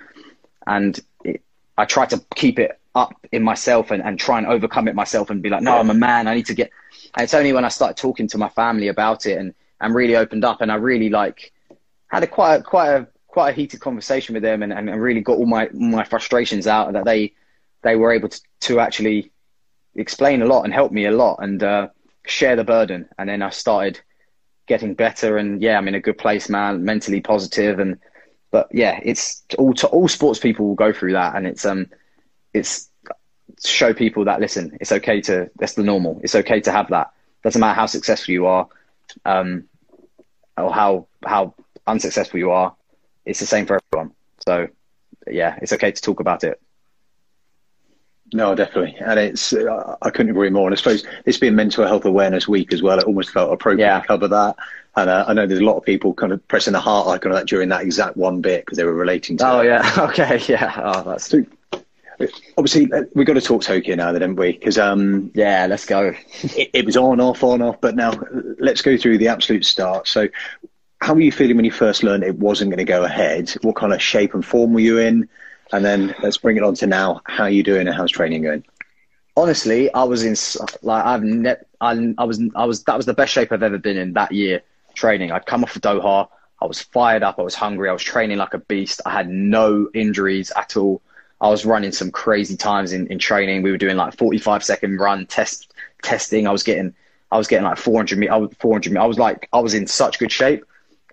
[0.66, 1.42] and it,
[1.78, 5.30] i tried to keep it up in myself and, and try and overcome it myself
[5.30, 6.26] and be like no i'm a man.
[6.26, 6.70] I need to get
[7.14, 10.16] and it's only when i started talking to my family about it and and really
[10.16, 11.52] opened up and i really like
[12.08, 13.06] had a quite quite a
[13.36, 16.86] quite a heated conversation with them and, and really got all my my frustrations out
[16.86, 17.34] and that they
[17.82, 19.30] they were able to, to actually
[19.94, 21.86] explain a lot and help me a lot and uh,
[22.24, 23.06] share the burden.
[23.18, 24.00] And then I started
[24.66, 27.98] getting better and yeah I'm in a good place man mentally positive and
[28.50, 31.88] but yeah it's all to, all sports people will go through that and it's um
[32.54, 32.88] it's
[33.62, 36.22] show people that listen it's okay to that's the normal.
[36.24, 37.10] It's okay to have that.
[37.44, 38.66] Doesn't matter how successful you are
[39.26, 39.64] um
[40.56, 41.54] or how how
[41.86, 42.74] unsuccessful you are
[43.26, 44.14] it's the same for everyone.
[44.46, 44.68] So
[45.26, 46.60] yeah, it's okay to talk about it.
[48.32, 50.66] No, definitely, and it's uh, I couldn't agree more.
[50.66, 52.98] And I suppose it's been Mental Health Awareness Week as well.
[52.98, 54.00] It almost felt appropriate yeah.
[54.00, 54.56] to cover that.
[54.96, 57.30] And uh, I know there's a lot of people kind of pressing the heart icon
[57.30, 59.48] on that during that exact one bit because they were relating to.
[59.48, 60.72] Oh yeah, okay, yeah.
[60.82, 61.28] Oh, that's.
[61.28, 61.44] So,
[62.56, 64.52] obviously, uh, we've got to talk Tokyo now, then, haven't we?
[64.52, 66.12] Because um, yeah, let's go.
[66.42, 67.80] it, it was on, off, on, off.
[67.80, 68.12] But now
[68.58, 70.08] let's go through the absolute start.
[70.08, 70.26] So
[71.00, 73.50] how were you feeling when you first learned it wasn't going to go ahead?
[73.62, 75.28] What kind of shape and form were you in?
[75.72, 77.20] And then let's bring it on to now.
[77.24, 78.64] How are you doing and how's training going?
[79.36, 80.36] honestly, I was in
[80.82, 83.78] like I've ne- I, I was I was that was the best shape I've ever
[83.78, 84.62] been in that year
[84.94, 85.30] training.
[85.30, 86.28] I'd come off of Doha.
[86.60, 87.38] I was fired up.
[87.38, 87.90] I was hungry.
[87.90, 89.02] I was training like a beast.
[89.04, 91.02] I had no injuries at all.
[91.38, 93.62] I was running some crazy times in, in training.
[93.62, 96.46] We were doing like 45 second run test testing.
[96.46, 96.94] I was getting
[97.30, 98.28] I was getting like 400 me.
[98.28, 98.98] I was 400 me.
[98.98, 100.64] I was like I was in such good shape.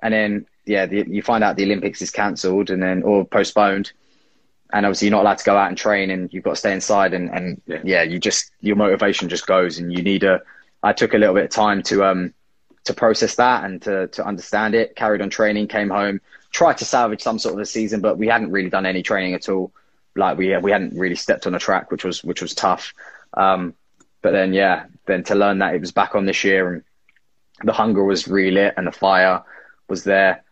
[0.03, 3.91] And then yeah, the, you find out the Olympics is cancelled and then or postponed
[4.73, 6.73] and obviously you're not allowed to go out and train and you've got to stay
[6.73, 7.79] inside and, and yeah.
[7.83, 8.03] yeah.
[8.03, 10.41] you just your motivation just goes and you need a
[10.81, 12.33] I took a little bit of time to um
[12.85, 16.19] to process that and to to understand it carried on training came home
[16.51, 19.33] tried to salvage some sort of a season but we hadn't really done any training
[19.33, 19.71] at all
[20.15, 22.93] like we we hadn't really stepped on a track which was which was tough
[23.35, 23.73] um
[24.21, 26.83] but then yeah then to learn that it was back on this year and
[27.63, 29.43] the hunger was relit and the fire
[29.89, 30.43] was there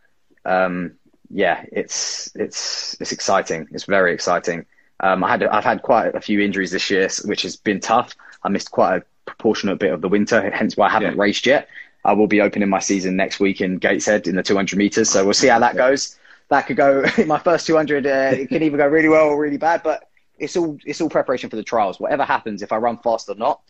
[0.46, 0.94] um
[1.34, 3.68] yeah, it's it's it's exciting.
[3.72, 4.66] It's very exciting.
[5.00, 8.16] Um, I had I've had quite a few injuries this year, which has been tough.
[8.44, 11.22] I missed quite a proportionate bit of the winter, hence why I haven't yeah.
[11.22, 11.70] raced yet.
[12.04, 15.24] I will be opening my season next week in Gateshead in the 200 meters, so
[15.24, 16.18] we'll see how that goes.
[16.50, 18.06] That could go my first 200.
[18.06, 21.10] Uh, it can either go really well or really bad, but it's all it's all
[21.10, 22.00] preparation for the trials.
[22.00, 23.62] Whatever happens, if I run fast or not,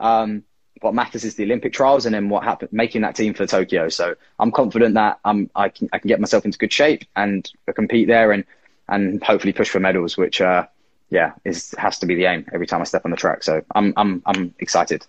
[0.00, 0.42] um,
[0.80, 3.88] what matters is the Olympic trials and then what happened, making that team for Tokyo.
[3.88, 7.50] So I'm confident that I'm, I can, I can get myself into good shape and
[7.74, 8.44] compete there and,
[8.88, 10.66] and hopefully push for medals, which, uh,
[11.10, 13.42] yeah, is, has to be the aim every time I step on the track.
[13.42, 15.06] So I'm, I'm, I'm excited.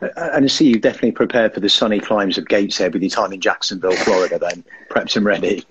[0.00, 3.32] And I see you definitely prepared for the sunny climes of Gateshead with your time
[3.32, 4.38] in Jacksonville, Florida.
[4.38, 5.64] Then perhaps I'm ready.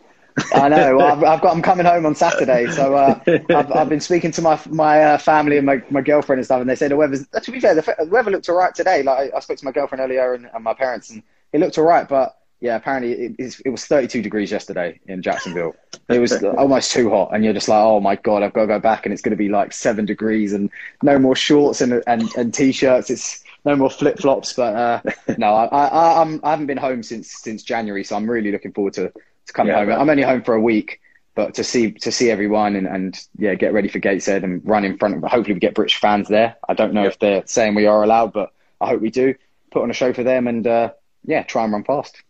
[0.53, 0.99] I know.
[0.99, 1.55] I've, I've, got.
[1.55, 3.19] I'm coming home on Saturday, so uh,
[3.49, 6.61] I've, I've, been speaking to my my uh, family and my, my girlfriend and stuff,
[6.61, 7.25] and they said the weather's.
[7.27, 9.01] To be fair, the weather looked alright today.
[9.01, 12.07] Like I, spoke to my girlfriend earlier and, and my parents, and it looked alright.
[12.09, 15.75] But yeah, apparently it, it, was 32 degrees yesterday in Jacksonville.
[16.09, 18.67] It was almost too hot, and you're just like, oh my god, I've got to
[18.67, 20.69] go back, and it's going to be like seven degrees, and
[21.01, 23.09] no more shorts and and, and t-shirts.
[23.09, 24.51] It's no more flip flops.
[24.51, 25.01] But uh,
[25.37, 28.73] no, I, I I'm I haven't been home since since January, so I'm really looking
[28.73, 29.13] forward to
[29.47, 29.91] to come yeah, home.
[29.91, 31.01] I'm only home for a week,
[31.35, 34.85] but to see to see everyone and, and yeah, get ready for Gateshead and run
[34.85, 35.23] in front of.
[35.23, 36.55] Hopefully, we get British fans there.
[36.67, 37.09] I don't know yeah.
[37.09, 39.35] if they're saying we are allowed, but I hope we do.
[39.71, 40.91] Put on a show for them and uh,
[41.25, 42.21] yeah, try and run fast.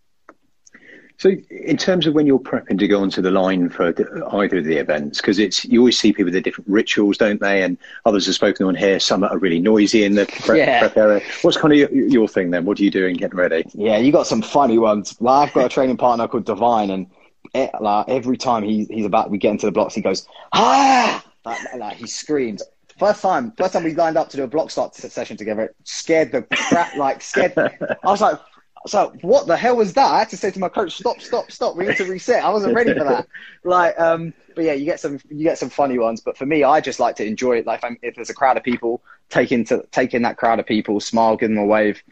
[1.18, 4.66] So, in terms of when you're prepping to go onto the line for either of
[4.66, 7.64] the events, because it's you always see people with their different rituals, don't they?
[7.64, 9.00] And others have spoken on here.
[9.00, 10.80] Some are really noisy in the prep, yeah.
[10.80, 11.22] prep area.
[11.42, 12.66] What's kind of your, your, thing then?
[12.66, 13.64] What are you doing getting ready?
[13.74, 15.16] Yeah, you got some funny ones.
[15.20, 17.08] Well, I've got a training partner called Divine, and
[17.54, 21.24] it, like, every time he, he's about we get into the blocks, he goes ah,
[21.46, 22.62] like, like he screams.
[23.00, 25.76] First time, first time we lined up to do a block start session together, it
[25.84, 27.54] scared the crap, like scared.
[27.58, 28.40] I was like,
[28.88, 30.12] so what the hell was that?
[30.12, 31.76] I had to say to my coach, stop, stop, stop.
[31.76, 32.44] We need to reset.
[32.44, 33.28] I wasn't ready for that.
[33.64, 36.22] Like, um, but yeah, you get some, you get some funny ones.
[36.22, 37.66] But for me, I just like to enjoy it.
[37.66, 41.00] Like, if, if there's a crowd of people, taking to taking that crowd of people,
[41.00, 42.04] smile, give them a wave,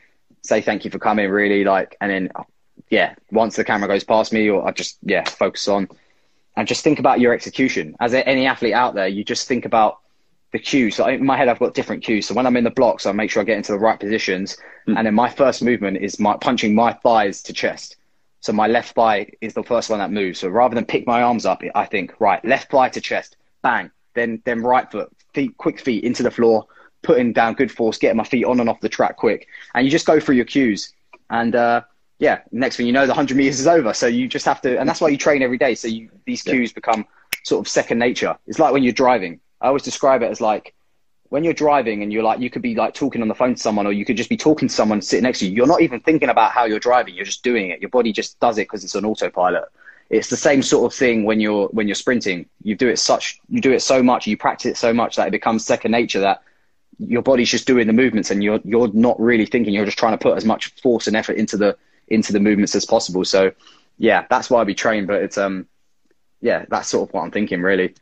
[0.42, 1.30] say thank you for coming.
[1.30, 2.32] Really, like, and then
[2.90, 5.90] yeah, once the camera goes past me, or I just yeah focus on
[6.56, 7.96] and just think about your execution.
[8.00, 10.00] As any athlete out there, you just think about
[10.54, 10.96] the cues.
[10.96, 12.28] So in my head, I've got different cues.
[12.28, 14.56] So when I'm in the blocks, I make sure I get into the right positions.
[14.88, 14.98] Mm.
[14.98, 17.98] And then my first movement is my punching my thighs to chest.
[18.40, 20.40] So my left thigh is the first one that moves.
[20.40, 23.90] So rather than pick my arms up, I think, right, left thigh to chest, bang.
[24.14, 26.68] Then, then right foot, feet, quick feet into the floor,
[27.02, 29.48] putting down good force, getting my feet on and off the track quick.
[29.74, 30.94] And you just go through your cues.
[31.32, 31.82] And, uh,
[32.20, 33.92] yeah, next thing you know, the 100 meters is over.
[33.94, 35.74] So you just have to, and that's why you train every day.
[35.74, 36.76] So you, these cues yeah.
[36.76, 37.08] become
[37.44, 38.38] sort of second nature.
[38.46, 40.74] It's like when you're driving I always describe it as like
[41.30, 43.60] when you're driving and you're like, you could be like talking on the phone to
[43.60, 45.56] someone, or you could just be talking to someone sitting next to you.
[45.56, 47.16] You're not even thinking about how you're driving.
[47.16, 47.82] You're just doing it.
[47.82, 49.64] Your body just does it because it's on autopilot.
[50.12, 52.48] It's the same sort of thing when you're when you're sprinting.
[52.62, 55.28] You do it such you do it so much, you practice it so much that
[55.28, 56.44] it becomes second nature that
[57.00, 59.74] your body's just doing the movements and you're you're not really thinking.
[59.74, 61.76] You're just trying to put as much force and effort into the
[62.10, 63.26] into the movements as possible.
[63.26, 63.54] So
[63.98, 65.08] yeah, that's why we train.
[65.08, 65.68] But it's um
[66.42, 67.96] yeah, that's sort of what I'm thinking really.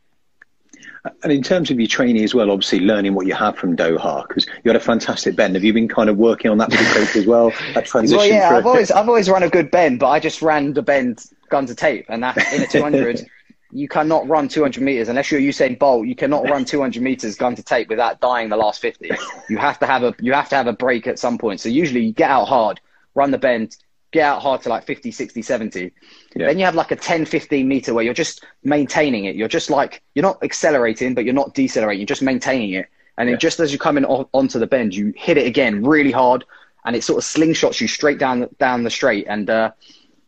[1.22, 4.26] And in terms of your training as well, obviously learning what you have from Doha,
[4.28, 5.56] because you had a fantastic bend.
[5.56, 7.52] Have you been kind of working on that with the coach as well?
[7.74, 8.18] That transition.
[8.18, 10.82] Well, yeah, I've always I've always run a good bend, but I just ran the
[10.82, 13.26] bend gun to tape, and that in a 200.
[13.72, 16.06] you cannot run 200 meters unless you're Usain Bolt.
[16.06, 19.10] You cannot run 200 meters gun to tape without dying the last 50.
[19.48, 21.60] You have to have a you have to have a break at some point.
[21.60, 22.80] So usually you get out hard,
[23.14, 23.76] run the bend,
[24.12, 25.92] get out hard to like 50, 60, 70.
[26.36, 26.46] Yeah.
[26.46, 29.34] Then you have like a 10, 15 meter where you're just maintaining it.
[29.34, 32.00] You're just like, you're not accelerating, but you're not decelerating.
[32.00, 32.86] You're just maintaining it.
[33.16, 33.38] And then yeah.
[33.38, 36.44] just as you come in onto the bend, you hit it again really hard
[36.84, 39.26] and it sort of slingshots you straight down, down the straight.
[39.28, 39.72] And, uh,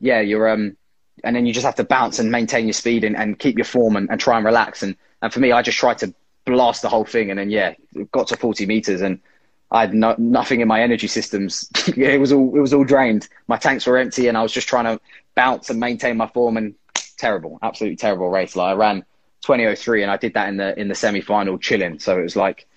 [0.00, 0.76] yeah, you're, um,
[1.22, 3.64] and then you just have to bounce and maintain your speed and, and keep your
[3.64, 4.82] form and, and try and relax.
[4.82, 6.14] And, and for me, I just try to
[6.46, 7.30] blast the whole thing.
[7.30, 7.74] And then yeah,
[8.12, 9.20] got to 40 meters and
[9.74, 11.68] I had no, nothing in my energy systems.
[11.96, 13.28] it was all it was all drained.
[13.48, 15.00] My tanks were empty, and I was just trying to
[15.34, 16.56] bounce and maintain my form.
[16.56, 16.76] And
[17.18, 18.54] terrible, absolutely terrible race.
[18.54, 19.04] Like I ran
[19.42, 21.98] 2003, and I did that in the in the semi final chilling.
[21.98, 22.68] So it was like,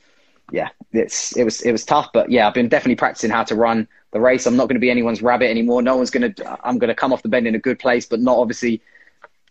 [0.52, 2.10] yeah, it's it was it was tough.
[2.14, 4.48] But yeah, I've been definitely practicing how to run the race.
[4.48, 5.84] I'm not going to be anyone's rabbit anymore.
[5.84, 6.68] No one's going to.
[6.68, 8.82] I'm going to come off the bend in a good place, but not obviously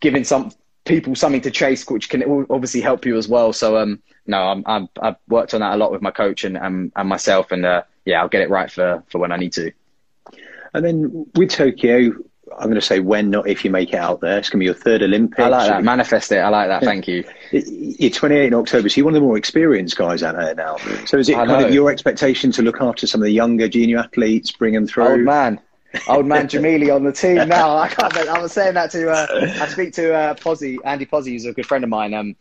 [0.00, 0.50] giving some
[0.84, 3.52] people something to chase, which can obviously help you as well.
[3.52, 6.56] So um, no, I'm, I'm I've worked on that a lot with my coach and
[6.56, 9.52] and, and myself, and uh, yeah, I'll get it right for for when I need
[9.54, 9.72] to.
[10.74, 12.12] And then with Tokyo,
[12.52, 14.38] I'm going to say when, not if you make it out there.
[14.38, 15.40] It's going to be your third Olympics.
[15.40, 15.84] I like that.
[15.84, 16.38] Manifest it.
[16.38, 16.82] I like that.
[16.82, 17.24] Thank you.
[17.50, 20.76] You're 28 in October, so you're one of the more experienced guys out there now.
[21.06, 23.98] So is it kind of your expectation to look after some of the younger junior
[23.98, 25.08] athletes, bring them through?
[25.08, 25.60] Old man.
[26.08, 27.76] Old man Gemili on the team now.
[27.76, 28.16] I can't.
[28.16, 29.10] I was saying that to.
[29.10, 29.26] Uh,
[29.60, 32.36] I speak to uh, Pozzi, Andy Pozzi, who's a good friend of mine, um,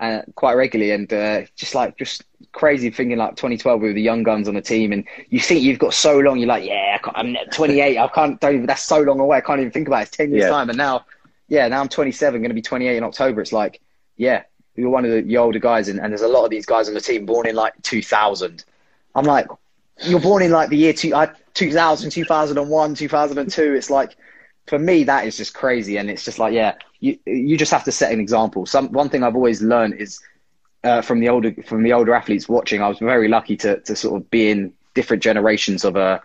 [0.00, 4.22] uh, quite regularly, and uh, just like just crazy thinking like 2012 with the young
[4.22, 6.38] guns on the team, and you think you've got so long.
[6.38, 7.98] You're like, yeah, I am 28.
[7.98, 8.40] I can't.
[8.40, 8.66] Don't even.
[8.66, 9.36] That's so long away.
[9.36, 10.08] I can't even think about it.
[10.08, 10.50] It's 10 years yeah.
[10.50, 11.04] time, and now,
[11.48, 12.40] yeah, now I'm 27.
[12.40, 13.42] Going to be 28 in October.
[13.42, 13.80] It's like,
[14.16, 16.66] yeah, you're one of the, the older guys, and, and there's a lot of these
[16.66, 18.64] guys on the team born in like 2000.
[19.14, 19.48] I'm like,
[20.02, 23.74] you're born in like the year two, uh, 2000, 2001, 2002.
[23.74, 24.16] It's like,
[24.66, 25.98] for me, that is just crazy.
[25.98, 28.66] And it's just like, yeah, you, you just have to set an example.
[28.66, 30.20] Some, one thing I've always learned is
[30.84, 33.96] uh, from the older, from the older athletes watching, I was very lucky to, to
[33.96, 36.20] sort of be in different generations of, uh,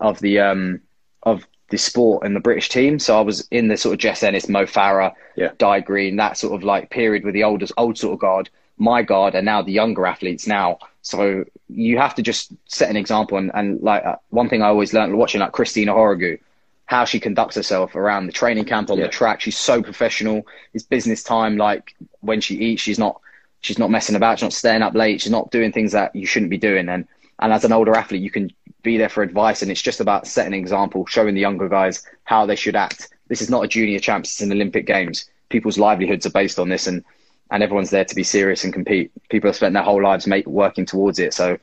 [0.00, 0.80] of the, um,
[1.22, 2.98] of the sport and the British team.
[2.98, 5.52] So I was in the sort of Jess Ennis, Mo Farah, yeah.
[5.58, 9.02] Dai Greene, that sort of like period with the oldest, old sort of guard, my
[9.02, 10.78] guard, and now the younger athletes now.
[11.02, 13.38] So you have to just set an example.
[13.38, 16.38] And, and like uh, one thing I always learned watching like Christina Ohuruogu,
[16.86, 19.04] how she conducts herself around the training camp on yeah.
[19.04, 19.40] the track.
[19.40, 20.46] She's so professional.
[20.74, 21.56] It's business time.
[21.56, 23.20] Like when she eats, she's not
[23.60, 24.38] she's not messing about.
[24.38, 25.22] She's not staying up late.
[25.22, 26.88] She's not doing things that you shouldn't be doing.
[26.88, 27.06] And
[27.40, 28.50] and as an older athlete, you can
[28.82, 29.62] be there for advice.
[29.62, 33.08] And it's just about setting an example, showing the younger guys how they should act.
[33.28, 34.34] This is not a junior champs.
[34.34, 35.28] It's an Olympic Games.
[35.48, 37.02] People's livelihoods are based on this, and
[37.50, 39.10] and everyone's there to be serious and compete.
[39.30, 41.32] People have spent their whole lives make, working towards it.
[41.32, 41.58] So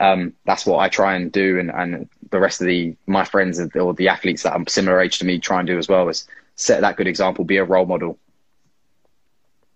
[0.00, 3.60] um, that's what I try and do, and, and the rest of the my friends
[3.74, 6.26] or the athletes that are similar age to me try and do as well is
[6.56, 8.18] set that good example, be a role model.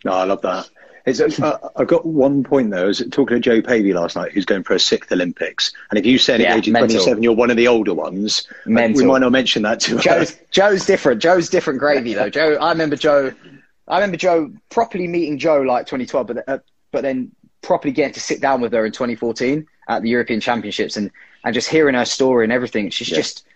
[0.05, 0.69] No, I love that.
[1.07, 2.85] uh, I've got one point though.
[2.85, 5.73] I was talking to Jo Pavey last night, who's going for a sixth Olympics.
[5.91, 9.03] And if you said yeah, at age 27 you're one of the older ones, mental.
[9.03, 11.21] we might not mention that to Jo's, Jo's different.
[11.21, 12.31] Jo's different gravy though.
[12.31, 13.33] Jo, I remember Jo
[13.89, 16.59] I remember Jo properly meeting Jo like 2012, but uh,
[16.93, 17.33] but then
[17.63, 21.11] properly getting to sit down with her in 2014 at the European Championships and
[21.45, 22.91] and just hearing her story and everything.
[22.91, 23.17] She's yeah.
[23.17, 23.47] just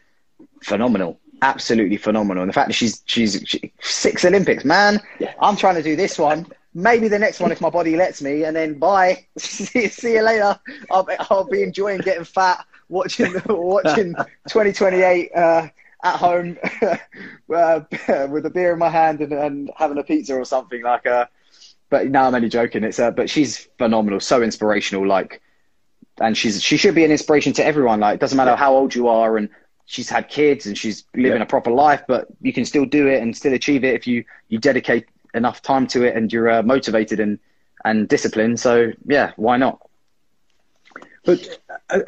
[0.63, 2.43] phenomenal, absolutely phenomenal.
[2.43, 5.01] And the fact that she's she's she, six Olympics, man.
[5.19, 5.35] Yeah.
[5.41, 6.47] I'm trying to do this one.
[6.75, 9.25] Maybe the next one if my body lets me, and then bye.
[9.39, 10.59] see, see you later.
[10.91, 14.15] I'll, I'll be enjoying getting fat, watching watching
[14.49, 15.31] 2028.
[15.35, 15.69] Uh,
[16.05, 17.81] at home uh,
[18.29, 21.25] with a beer in my hand and, and, having a pizza or something like uh
[21.89, 25.41] but now I'm only joking it's uh, but she's phenomenal so inspirational like
[26.21, 28.01] and she's she should be an inspiration to everyone.
[28.01, 29.49] Like it doesn't matter how old you are and
[29.87, 31.45] she's had kids and she's living yeah.
[31.45, 34.25] a proper life but you can still do it and still achieve it if you
[34.49, 37.39] you dedicate enough time to it and you're uh, motivated and
[37.85, 38.59] and disciplined.
[38.59, 39.86] So yeah why not
[41.27, 41.59] but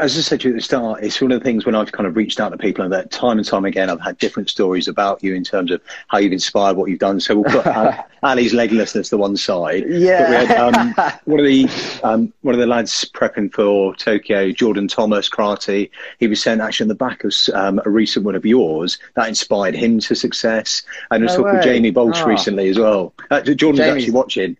[0.00, 1.92] as I said to you at the start, it's one of the things when I've
[1.92, 4.48] kind of reached out to people and that time and time again, I've had different
[4.48, 7.20] stories about you in terms of how you've inspired what you've done.
[7.20, 7.66] So we'll put
[8.22, 9.84] Ali's leglessness to one side.
[9.88, 10.44] Yeah.
[10.44, 11.68] Had, um, one of the
[12.02, 15.90] um, one of the lads prepping for Tokyo, Jordan Thomas, karate.
[16.18, 19.28] He was saying actually in the back of um, a recent one of yours that
[19.28, 20.82] inspired him to success.
[21.10, 22.26] And I was no talking with Jamie Baulch oh.
[22.26, 23.14] recently as well.
[23.30, 24.04] Uh, Jordan's Jamie's...
[24.04, 24.56] actually watching.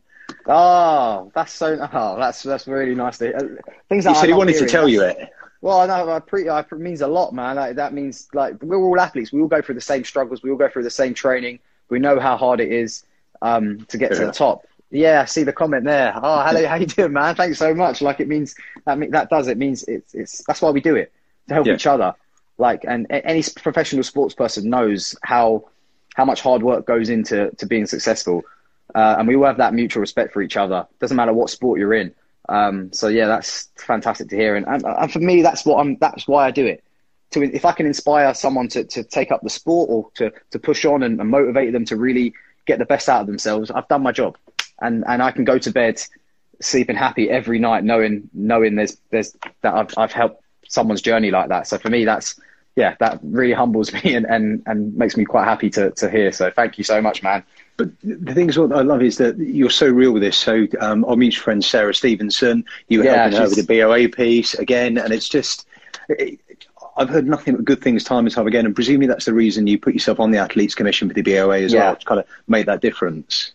[0.47, 1.79] Oh, that's so.
[1.93, 3.19] Oh, that's that's really nice.
[3.19, 3.41] To, uh,
[3.89, 5.31] things that he said he wanted to tell you it.
[5.61, 6.11] Well, I know.
[6.11, 7.57] I pre, I, it means a lot, man.
[7.57, 9.33] Like, that means like we're all athletes.
[9.33, 10.43] We all go through the same struggles.
[10.43, 11.59] We all go through the same training.
[11.89, 13.05] We know how hard it is
[13.43, 14.19] um, to get yeah.
[14.19, 14.67] to the top.
[14.91, 16.13] Yeah, I see the comment there.
[16.17, 17.35] Oh, hello, how you doing, man?
[17.35, 18.01] Thanks so much.
[18.01, 18.55] Like it means
[18.87, 21.13] that mean, that does it means it's it's that's why we do it
[21.49, 21.75] to help yeah.
[21.75, 22.15] each other.
[22.57, 25.65] Like, and any professional sports person knows how
[26.15, 28.43] how much hard work goes into to being successful.
[28.95, 30.87] Uh, and we all have that mutual respect for each other.
[30.99, 32.15] Doesn't matter what sport you're in.
[32.49, 34.57] Um, so yeah, that's fantastic to hear.
[34.57, 35.97] And, and, and for me, that's what I'm.
[35.99, 36.83] That's why I do it.
[37.33, 40.59] To if I can inspire someone to, to take up the sport or to, to
[40.59, 42.33] push on and, and motivate them to really
[42.67, 44.39] get the best out of themselves, I've done my job.
[44.81, 46.01] And and I can go to bed
[46.61, 51.51] sleeping happy every night, knowing knowing there's there's that I've I've helped someone's journey like
[51.51, 51.67] that.
[51.67, 52.41] So for me, that's
[52.79, 56.31] yeah, that really humbles me and, and, and makes me quite happy to, to hear.
[56.33, 57.43] So thank you so much, man.
[57.79, 60.37] But the thing is, what I love is that you're so real with this.
[60.37, 63.81] So um, our mutual friend Sarah Stevenson, you were Yeah, helping her she's- with the
[63.81, 65.67] BOA piece again, and it's just.
[66.11, 66.41] It,
[66.97, 69.69] I've heard nothing but good things time and time again, and presumably that's the reason
[69.69, 71.81] you put yourself on the Athletes Commission for the BOA as Yeah.
[71.85, 73.53] well, to kind of make that difference.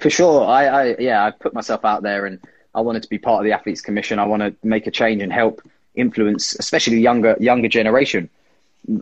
[0.00, 0.44] For sure.
[0.46, 2.38] I, I yeah, I put myself out there and
[2.72, 4.20] I wanted to be part of the athletes commission.
[4.20, 5.60] I want to make a change and help
[5.96, 8.30] influence, especially the younger younger generation.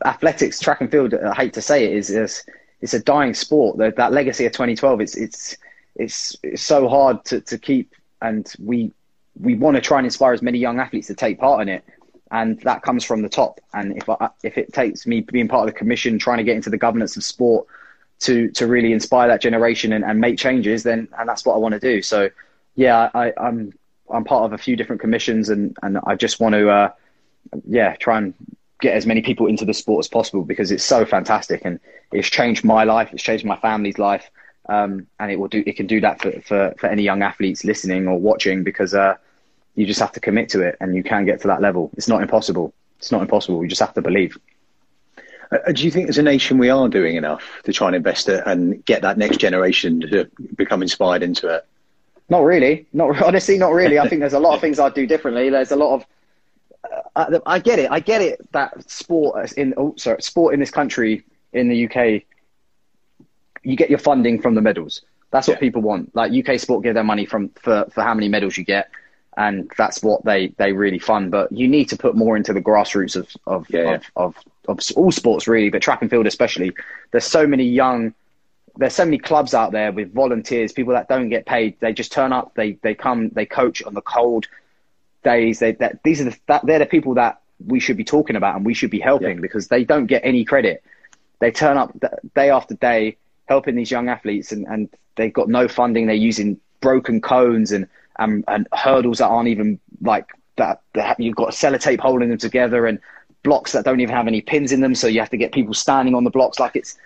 [0.06, 1.12] Athletics, track and field.
[1.14, 2.44] I hate to say it, is is
[2.82, 3.78] it's a dying sport.
[3.78, 5.00] That that legacy of 2012.
[5.00, 5.56] It's it's
[5.94, 8.92] it's, it's so hard to, to keep, and we
[9.40, 11.84] we want to try and inspire as many young athletes to take part in it.
[12.30, 13.60] And that comes from the top.
[13.74, 16.56] And if I, if it takes me being part of the commission, trying to get
[16.56, 17.66] into the governance of sport,
[18.20, 21.58] to to really inspire that generation and, and make changes, then and that's what I
[21.58, 22.02] want to do.
[22.02, 22.30] So
[22.74, 23.72] yeah, I, I'm
[24.10, 26.90] I'm part of a few different commissions and, and I just want to uh,
[27.66, 28.34] yeah try and
[28.82, 31.80] get as many people into the sport as possible because it's so fantastic and
[32.12, 34.30] it's changed my life, it's changed my family's life,
[34.68, 37.64] um, and it will do it can do that for, for, for any young athletes
[37.64, 39.14] listening or watching because uh,
[39.76, 41.90] you just have to commit to it and you can get to that level.
[41.96, 42.74] It's not impossible.
[42.98, 43.62] It's not impossible.
[43.62, 44.36] You just have to believe.
[45.50, 48.28] Uh, do you think as a nation we are doing enough to try and invest
[48.28, 51.66] it and get that next generation to become inspired into it?
[52.28, 52.86] Not really.
[52.92, 53.98] Not honestly, not really.
[53.98, 55.50] I think there's a lot of things I'd do differently.
[55.50, 56.06] There's a lot of.
[57.16, 57.90] Uh, I get it.
[57.90, 62.22] I get it that sport in oh, sorry, sport in this country in the UK,
[63.62, 65.02] you get your funding from the medals.
[65.30, 65.60] That's what Yeah.
[65.60, 66.14] people want.
[66.14, 68.90] Like UK sport give their money from for, for how many medals you get,
[69.36, 71.30] and that's what they they really fund.
[71.30, 73.94] But you need to put more into the grassroots of of Yeah, yeah.
[74.16, 74.36] of,
[74.68, 76.72] of, of all sports really, but track and field especially.
[77.10, 78.14] There's so many young
[78.76, 81.78] there's so many clubs out there with volunteers, people that don't get paid.
[81.80, 82.54] They just turn up.
[82.54, 83.28] They they come.
[83.30, 84.46] They coach on the cold
[85.22, 85.58] days.
[85.58, 88.56] They that these are the that, they're the people that we should be talking about
[88.56, 89.40] and we should be helping Yeah.
[89.42, 90.82] because they don't get any credit.
[91.40, 93.16] They turn up th- day after day
[93.46, 96.06] helping these young athletes and, and they've got no funding.
[96.06, 97.86] They're using broken cones and
[98.18, 101.18] and, and hurdles that aren't even like that, that.
[101.18, 102.98] You've got sellotape holding them together and
[103.42, 104.94] blocks that don't even have any pins in them.
[104.94, 106.96] So you have to get people standing on the blocks like it's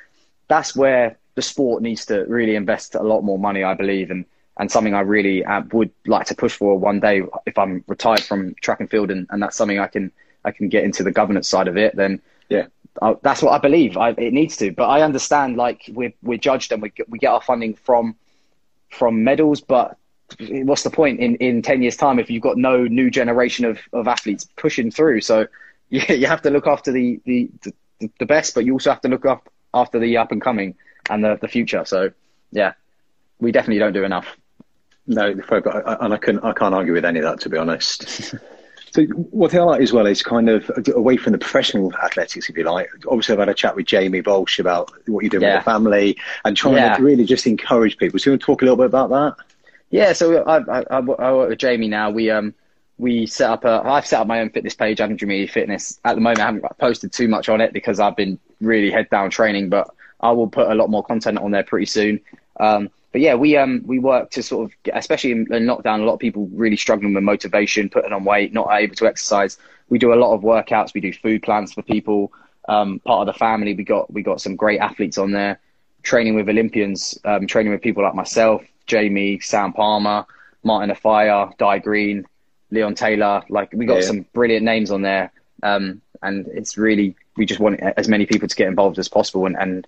[0.48, 4.24] that's where the sport needs to really invest a lot more money, I believe, and
[4.58, 8.22] and something I really uh, would like to push for one day if I'm retired
[8.22, 10.12] from track and field, and, and that's something I can
[10.44, 11.96] I can get into the governance side of it.
[11.96, 12.66] Then Yeah.
[13.02, 13.98] I, that's what I believe.
[13.98, 17.18] I, it needs to, but I understand like we're we're judged and we get, we
[17.18, 18.16] get our funding from
[18.88, 19.98] from medals, but
[20.38, 23.78] what's the point in, in 10 years time if you've got no new generation of,
[23.92, 25.46] of athletes pushing through so
[25.88, 29.00] you, you have to look after the, the, the, the best but you also have
[29.00, 30.74] to look up after the up and coming
[31.10, 32.10] and the, the future so
[32.50, 32.72] yeah
[33.38, 34.36] we definitely don't do enough
[35.06, 38.34] No, I- and I can I can't argue with any of that to be honest.
[38.92, 42.56] so what I like as well is kind of away from the professional athletics, if
[42.56, 42.88] you like.
[43.06, 45.56] Obviously, I've had a chat with Jamie Baulch about what you're doing Yeah.
[45.56, 46.96] with the family and trying Yeah.
[46.96, 48.18] to really just encourage people.
[48.18, 49.36] So you want to talk a little bit about that?
[49.90, 52.10] Yeah, so I, I, I I work with Jamie now.
[52.10, 52.54] We um
[52.98, 56.00] we set up a I've set up my own fitness page, Adam Gemili Fitness.
[56.04, 59.08] At the moment, I haven't posted too much on it because I've been really head
[59.10, 59.88] down training, but
[60.20, 62.20] I will put a lot more content on there pretty soon.
[62.58, 66.04] Um, but yeah, we um we work to sort of, especially in, in lockdown, a
[66.04, 69.56] lot of people really struggling with motivation, putting on weight, not able to exercise.
[69.88, 70.92] We do a lot of workouts.
[70.92, 72.30] We do food plans for people.
[72.68, 75.58] Um, part of the family, we got we got some great athletes on there
[76.02, 80.26] training with Olympians, um, training with people like myself, Jamie, Sam Palmer,
[80.62, 82.26] Martin Offiah, Dai Greene,
[82.70, 83.42] Leon Taylor.
[83.48, 84.08] Like we got Yeah.
[84.08, 88.46] some brilliant names on there, um, and it's really we just want as many people
[88.46, 89.86] to get involved as possible and, and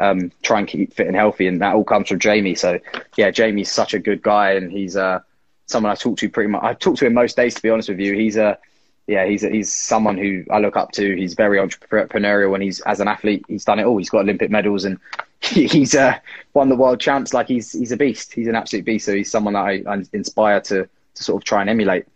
[0.00, 2.54] um, try and keep fit and healthy, and that all comes from Jamie.
[2.54, 2.78] So
[3.16, 5.20] yeah, Jamie's such a good guy, and he's uh,
[5.66, 6.62] someone I talk to pretty much.
[6.62, 8.14] I talk to him most days, to be honest with you.
[8.14, 8.58] He's a
[9.06, 11.16] yeah, he's he's someone who I look up to.
[11.16, 13.98] He's very entrepreneurial, and he's as an athlete, he's done it all.
[13.98, 14.98] He's got Olympic medals, and
[15.40, 16.18] he's uh,
[16.54, 17.34] won the world champs.
[17.34, 18.32] Like he's he's a beast.
[18.32, 19.06] He's an absolute beast.
[19.06, 22.06] So he's someone that I, I inspire to to sort of try and emulate.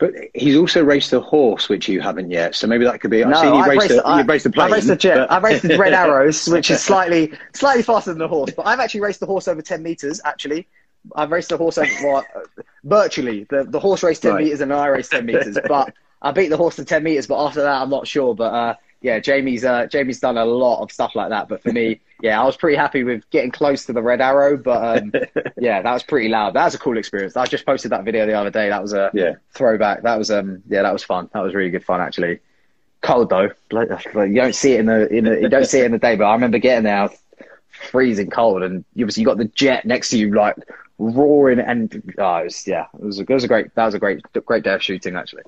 [0.00, 2.54] But he's also raced a horse, which you haven't yet.
[2.54, 3.22] So maybe that could be.
[3.22, 4.64] I've No, seen you I've race raced, the, I, raced the plane.
[4.66, 5.14] I've raced the jet.
[5.16, 8.50] but- I've raced the Red Arrows, which is slightly slightly faster than the horse.
[8.56, 10.20] But I've actually raced the horse over ten meters.
[10.24, 10.66] Actually,
[11.14, 13.44] I've raced the horse over well, uh, virtually.
[13.50, 14.44] The the horse raced ten Right.
[14.44, 15.58] meters and I raced ten meters.
[15.68, 15.92] But
[16.22, 17.26] I beat the horse to ten meters.
[17.26, 18.34] But after that, I'm not sure.
[18.34, 21.48] But uh, yeah, Jamie's uh, Jamie's done a lot of stuff like that.
[21.48, 24.56] But for me, yeah, I was pretty happy with getting close to the Red Arrow.
[24.56, 25.12] But um,
[25.58, 26.54] yeah, that was pretty loud.
[26.54, 27.36] That was a cool experience.
[27.36, 28.68] I just posted that video the other day.
[28.68, 29.34] That was a Yeah.
[29.52, 30.02] throwback.
[30.02, 31.28] That was um yeah, that was fun.
[31.32, 32.40] That was really good fun actually.
[33.02, 35.86] Cold though, like, you don't see it in the in the, you don't see it
[35.86, 36.16] in the day.
[36.16, 37.08] But I remember getting there,
[37.90, 40.56] freezing cold, and you obviously you got the jet next to you, like
[40.98, 43.94] roaring, and oh, it was, yeah, it was a, it was a great that was
[43.94, 45.44] a great great day of shooting actually.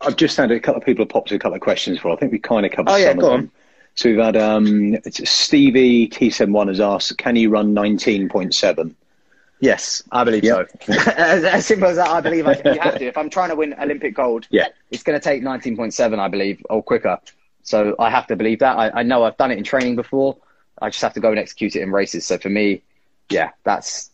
[0.00, 2.10] I've just had a couple of people have popped a couple of questions for.
[2.10, 3.40] I think we kind of covered Oh, yeah, some go of on.
[3.40, 3.50] them.
[3.98, 8.94] So we've had um, Stevie T71 has asked, can you run 19.7?
[9.58, 10.70] Yes, I believe yep.
[10.84, 10.92] so.
[11.16, 13.06] as, as, simple as that, I believe I, you have to.
[13.06, 16.64] If I'm trying to win Olympic gold, yeah, it's going to take 19.7, I believe,
[16.70, 17.18] or quicker.
[17.64, 18.78] So I have to believe that.
[18.78, 20.36] I, I know I've done it in training before.
[20.80, 22.24] I just have to go and execute it in races.
[22.24, 22.82] So for me,
[23.30, 24.12] yeah, that's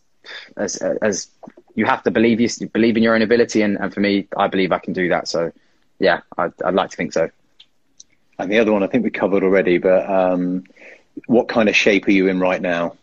[0.57, 1.27] as as
[1.75, 4.47] you have to believe you believe in your own ability, and, and for me, I
[4.47, 5.27] believe I can do that.
[5.27, 5.51] So
[5.99, 7.29] yeah, I'd, I'd like to think so.
[8.37, 10.65] And the other one I think we covered already, but um,
[11.27, 12.95] what kind of shape are you in right now?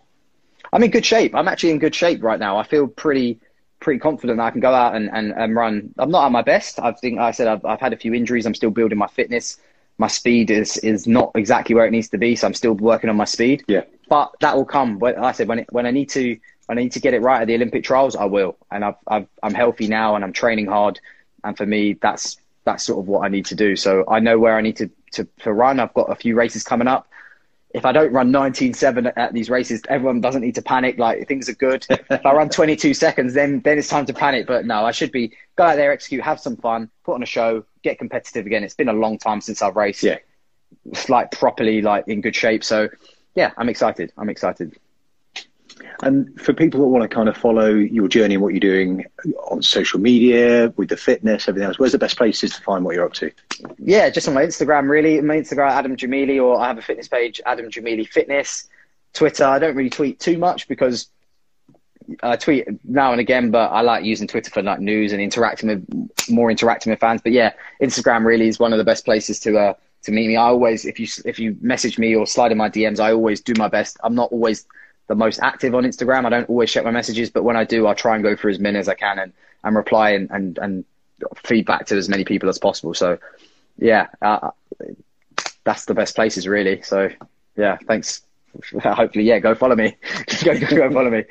[0.72, 1.34] I'm in good shape.
[1.34, 2.56] I'm actually in good shape right now.
[2.56, 3.38] I feel pretty
[3.80, 5.92] pretty confident that I can go out and, and, and run.
[5.98, 6.78] I'm not at my best.
[6.78, 8.46] I think I said I've, I've had a few injuries.
[8.46, 9.58] I'm still building my fitness.
[9.98, 13.10] My speed is is not exactly where it needs to be, so I'm still working
[13.10, 13.64] on my speed.
[13.68, 13.82] Yeah.
[14.08, 14.98] But that will come.
[14.98, 17.12] When, like I said when it, when I need to when I need to get
[17.12, 18.56] it right at the Olympic trials, I will.
[18.70, 21.00] And I've, I've I'm healthy now and I'm training hard.
[21.44, 23.76] And for me, that's that's sort of what I need to do.
[23.76, 25.80] So I know where I need to, to, to run.
[25.80, 27.06] I've got a few races coming up
[27.74, 30.98] if I don't run 19.7 at these races, everyone doesn't need to panic.
[30.98, 31.86] Like things are good.
[31.90, 34.46] if I run 22 seconds, then then it's time to panic.
[34.46, 37.26] But no, I should be go out there, execute, have some fun, put on a
[37.26, 38.62] show, get competitive again.
[38.62, 40.02] It's been a long time since I've raced.
[40.02, 40.18] Yeah,
[41.08, 42.62] like properly, like in good shape.
[42.62, 42.88] So
[43.34, 44.12] yeah, I'm excited.
[44.18, 44.78] I'm excited.
[46.02, 49.04] And for people that want to kind of follow your journey and what you're doing
[49.50, 52.94] on social media with the fitness, everything else, where's the best places to find what
[52.94, 53.30] you're up to?
[53.78, 55.20] Yeah, just on my Instagram, really.
[55.20, 58.68] My Instagram, Adam Gemili, or I have a fitness page, Adam Gemili Fitness.
[59.12, 61.08] Twitter, I don't really tweet too much because
[62.22, 65.68] I tweet now and again, but I like using Twitter for like news and interacting
[65.68, 67.20] with more interacting with fans.
[67.22, 70.36] But yeah, Instagram really is one of the best places to uh, to meet me.
[70.36, 73.40] I always, if you if you message me or slide in my DMs, I always
[73.40, 73.98] do my best.
[74.02, 74.66] I'm not always
[75.12, 76.24] the most active on Instagram.
[76.24, 78.52] I don't always check my messages, but when I do, I'll try and go through
[78.52, 79.32] as many as I can and,
[79.62, 80.84] and reply and, and, and
[81.36, 82.94] feedback to as many people as possible.
[82.94, 83.18] So,
[83.76, 84.52] yeah, uh,
[85.64, 86.80] that's the best places, really.
[86.80, 87.10] So,
[87.58, 88.22] yeah, thanks.
[88.82, 89.96] Hopefully, yeah, go follow me.
[90.44, 91.24] go, go, go follow me.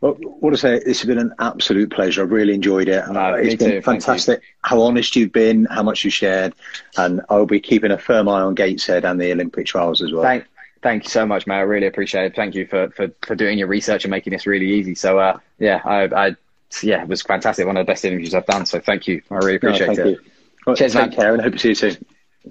[0.00, 2.22] Well, what to say, this has been an absolute pleasure.
[2.22, 3.08] I've really enjoyed it.
[3.10, 3.82] No, it's been too.
[3.82, 6.54] fantastic how honest you've been, how much you shared,
[6.96, 10.22] and I'll be keeping a firm eye on Gateshead and the Olympic trials as well.
[10.22, 10.44] Thank,
[10.80, 11.56] Thank you so much, mate.
[11.56, 12.36] I really appreciate it.
[12.36, 14.94] Thank you for, for, for doing your research and making this really easy.
[14.94, 16.36] So, uh, yeah, I, I,
[16.82, 17.66] yeah, it was fantastic.
[17.66, 18.64] One of the best interviews I've done.
[18.64, 19.22] So, thank you.
[19.30, 20.18] I really appreciate no, it.
[20.66, 21.12] Well, Cheers, take man.
[21.12, 21.96] care, and hope to see you soon.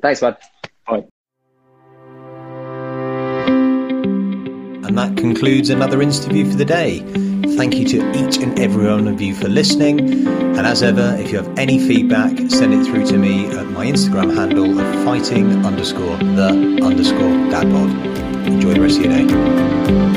[0.01, 0.37] Thanks, bud.
[0.87, 1.05] Bye.
[4.87, 7.03] And that concludes another interview for the day.
[7.57, 10.27] Thank you to each and every one of you for listening.
[10.27, 13.87] And as ever, if you have any feedback, send it through to me at my
[13.87, 18.45] Instagram handle of fighting underscore the underscore dadpod.
[18.45, 20.16] Enjoy the rest of your day.